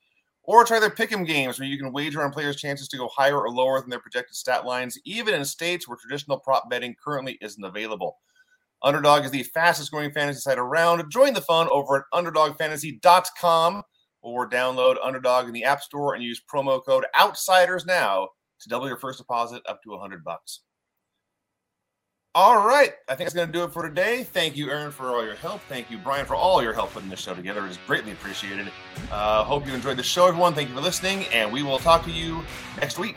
[0.44, 3.38] or try their pick'em games where you can wager on players' chances to go higher
[3.38, 7.38] or lower than their projected stat lines, even in states where traditional prop betting currently
[7.40, 8.18] isn't available.
[8.82, 11.10] Underdog is the fastest growing fantasy site around.
[11.10, 13.82] Join the fun over at underdogfantasy.com
[14.22, 18.28] or download Underdog in the App Store and use promo code OUTSIDERS now
[18.60, 20.62] to double your first deposit up to 100 bucks.
[22.32, 22.92] All right.
[23.08, 24.22] I think that's going to do it for today.
[24.22, 25.62] Thank you, Aaron, for all your help.
[25.62, 27.66] Thank you, Bryan, for all your help putting this show together.
[27.66, 28.70] It is greatly appreciated.
[29.10, 30.54] Uh, hope you enjoyed the show, everyone.
[30.54, 32.44] Thank you for listening, and we will talk to you
[32.80, 33.16] next week.